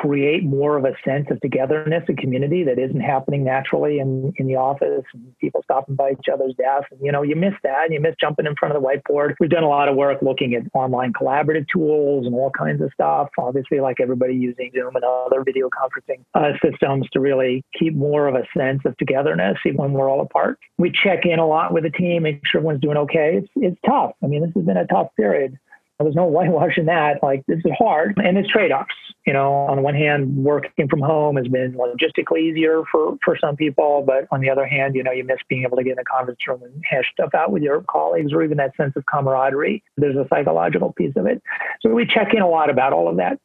create 0.00 0.44
more 0.44 0.76
of 0.76 0.84
a 0.84 0.94
sense 1.04 1.26
of 1.30 1.40
togetherness 1.40 2.04
and 2.08 2.16
community 2.16 2.64
that 2.64 2.78
isn't 2.78 3.00
happening 3.00 3.44
naturally 3.44 3.98
in, 3.98 4.32
in 4.36 4.46
the 4.46 4.56
office 4.56 5.04
and 5.12 5.38
people 5.38 5.60
stopping 5.62 5.94
by 5.94 6.12
each 6.12 6.28
other's 6.32 6.54
desks. 6.56 6.90
You 7.02 7.12
know, 7.12 7.22
you 7.22 7.36
miss 7.36 7.52
that 7.62 7.84
and 7.84 7.92
you 7.92 8.00
miss 8.00 8.14
jumping 8.20 8.46
in 8.46 8.56
front 8.56 8.74
of 8.74 8.82
the 8.82 8.86
whiteboard. 8.86 9.34
We've 9.38 9.50
done 9.50 9.62
a 9.62 9.68
lot 9.68 9.88
of 9.88 9.96
work 9.96 10.22
looking 10.22 10.54
at 10.54 10.62
online 10.74 11.12
collaborative 11.12 11.66
tools 11.70 12.26
and 12.26 12.34
all 12.34 12.50
kinds 12.50 12.80
of 12.80 12.90
stuff. 12.94 13.28
Obviously, 13.38 13.80
like 13.80 14.00
everybody 14.00 14.34
using 14.34 14.70
Zoom 14.74 14.96
and 14.96 15.04
other 15.04 15.44
video 15.44 15.68
conferencing 15.68 16.24
uh, 16.34 16.52
systems 16.64 17.06
to 17.12 17.20
really 17.20 17.62
keep 17.78 17.94
more 17.94 18.26
of 18.26 18.34
a 18.34 18.44
sense 18.56 18.80
of 18.86 18.96
togetherness 18.96 19.58
even 19.66 19.76
when 19.76 19.92
we're 19.92 20.08
all 20.08 20.22
apart. 20.22 20.58
We 20.78 20.92
check 20.92 21.26
in 21.26 21.38
a 21.38 21.46
lot 21.46 21.74
with 21.74 21.84
the 21.84 21.90
team, 21.90 22.22
make 22.22 22.40
sure 22.46 22.60
everyone's 22.60 22.80
doing 22.80 22.96
okay. 22.96 23.40
It's, 23.42 23.48
it's 23.56 23.80
tough. 23.86 24.12
I 24.22 24.26
mean, 24.26 24.42
this 24.42 24.52
has 24.54 24.64
been 24.64 24.76
a 24.76 24.86
tough 24.86 25.08
period. 25.16 25.58
There's 26.00 26.14
no 26.14 26.24
whitewashing 26.24 26.86
that. 26.86 27.22
Like 27.22 27.44
this 27.46 27.58
is 27.64 27.72
hard, 27.78 28.18
and 28.18 28.38
it's 28.38 28.48
trade-offs. 28.48 28.94
You 29.26 29.34
know, 29.34 29.52
on 29.52 29.76
the 29.76 29.82
one 29.82 29.94
hand, 29.94 30.36
working 30.36 30.88
from 30.88 31.00
home 31.00 31.36
has 31.36 31.46
been 31.46 31.74
logistically 31.74 32.40
easier 32.40 32.82
for 32.90 33.18
for 33.24 33.36
some 33.38 33.54
people, 33.54 34.02
but 34.06 34.26
on 34.30 34.40
the 34.40 34.48
other 34.50 34.66
hand, 34.66 34.94
you 34.94 35.02
know, 35.02 35.12
you 35.12 35.24
miss 35.24 35.38
being 35.48 35.62
able 35.64 35.76
to 35.76 35.84
get 35.84 35.92
in 35.92 35.98
a 35.98 36.04
conference 36.04 36.40
room 36.48 36.62
and 36.62 36.82
hash 36.88 37.04
stuff 37.12 37.34
out 37.34 37.52
with 37.52 37.62
your 37.62 37.82
colleagues, 37.82 38.32
or 38.32 38.42
even 38.42 38.56
that 38.56 38.74
sense 38.76 38.94
of 38.96 39.04
camaraderie. 39.06 39.82
There's 39.96 40.16
a 40.16 40.26
psychological 40.28 40.92
piece 40.92 41.14
of 41.16 41.26
it. 41.26 41.42
So 41.82 41.90
we 41.90 42.06
check 42.06 42.34
in 42.34 42.40
a 42.40 42.48
lot 42.48 42.70
about 42.70 42.92
all 42.92 43.08
of 43.08 43.16
that. 43.18 43.38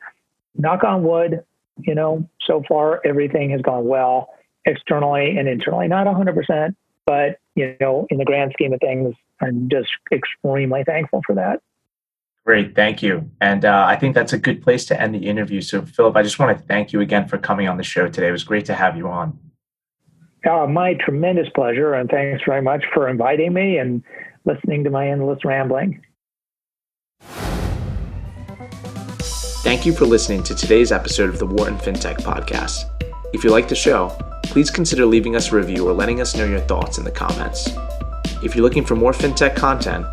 Knock 0.55 0.83
on 0.83 1.03
wood. 1.03 1.43
You 1.79 1.93
know, 1.93 2.29
so 2.47 2.63
far 2.69 3.01
everything 3.03 3.49
has 3.49 3.61
gone 3.61 3.85
well 3.85 4.29
externally 4.63 5.37
and 5.37 5.49
internally. 5.49 5.89
Not 5.89 6.07
100%, 6.07 6.73
but 7.05 7.37
you 7.55 7.75
know, 7.81 8.07
in 8.09 8.17
the 8.17 8.23
grand 8.23 8.53
scheme 8.53 8.71
of 8.71 8.79
things, 8.79 9.13
I'm 9.41 9.67
just 9.69 9.89
extremely 10.09 10.85
thankful 10.85 11.21
for 11.27 11.35
that. 11.35 11.61
Great, 12.45 12.75
thank 12.75 13.01
you. 13.01 13.31
And 13.41 13.65
uh, 13.65 13.85
I 13.87 13.95
think 13.95 14.13
that's 14.13 14.33
a 14.33 14.37
good 14.37 14.61
place 14.61 14.85
to 14.85 15.01
end 15.01 15.15
the 15.15 15.27
interview. 15.27 15.61
So, 15.61 15.81
Philip, 15.81 16.15
I 16.15 16.21
just 16.21 16.37
want 16.37 16.55
to 16.55 16.63
thank 16.65 16.93
you 16.93 17.01
again 17.01 17.27
for 17.27 17.39
coming 17.39 17.67
on 17.67 17.77
the 17.77 17.83
show 17.83 18.07
today. 18.07 18.27
It 18.27 18.31
was 18.31 18.43
great 18.43 18.65
to 18.65 18.75
have 18.75 18.95
you 18.95 19.07
on. 19.07 19.39
Uh, 20.47 20.67
my 20.67 20.93
tremendous 20.93 21.47
pleasure, 21.55 21.95
and 21.95 22.07
thanks 22.07 22.43
very 22.45 22.61
much 22.61 22.83
for 22.93 23.09
inviting 23.09 23.51
me 23.51 23.79
and 23.79 24.03
listening 24.45 24.83
to 24.83 24.91
my 24.91 25.09
endless 25.09 25.43
rambling. 25.43 26.03
Thank 29.63 29.87
you 29.87 29.93
for 29.93 30.05
listening 30.05 30.43
to 30.43 30.53
today's 30.53 30.91
episode 30.91 31.29
of 31.29 31.39
the 31.39 31.47
Wharton 31.47 31.77
FinTech 31.77 32.17
Podcast. 32.17 32.83
If 33.33 33.43
you 33.43 33.49
like 33.49 33.67
the 33.67 33.75
show, 33.75 34.15
please 34.43 34.69
consider 34.69 35.07
leaving 35.07 35.35
us 35.35 35.51
a 35.51 35.55
review 35.55 35.89
or 35.89 35.93
letting 35.93 36.21
us 36.21 36.35
know 36.35 36.45
your 36.45 36.59
thoughts 36.59 36.99
in 36.99 37.03
the 37.03 37.11
comments. 37.11 37.69
If 38.43 38.53
you're 38.55 38.61
looking 38.61 38.85
for 38.85 38.95
more 38.95 39.13
FinTech 39.13 39.55
content, 39.55 40.05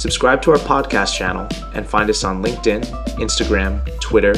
Subscribe 0.00 0.40
to 0.40 0.50
our 0.52 0.56
podcast 0.56 1.14
channel 1.14 1.46
and 1.74 1.86
find 1.86 2.08
us 2.08 2.24
on 2.24 2.42
LinkedIn, 2.42 2.84
Instagram, 3.18 3.84
Twitter, 4.00 4.32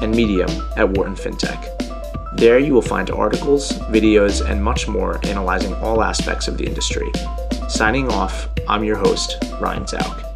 and 0.00 0.14
Medium 0.14 0.48
at 0.76 0.88
Wharton 0.88 1.16
FinTech. 1.16 2.36
There 2.36 2.60
you 2.60 2.72
will 2.72 2.82
find 2.82 3.10
articles, 3.10 3.72
videos, 3.90 4.48
and 4.48 4.62
much 4.62 4.86
more 4.86 5.18
analyzing 5.26 5.74
all 5.82 6.04
aspects 6.04 6.46
of 6.46 6.56
the 6.56 6.64
industry. 6.64 7.10
Signing 7.68 8.08
off, 8.12 8.48
I'm 8.68 8.84
your 8.84 8.96
host, 8.96 9.44
Ryan 9.60 9.86
Zauk. 9.86 10.27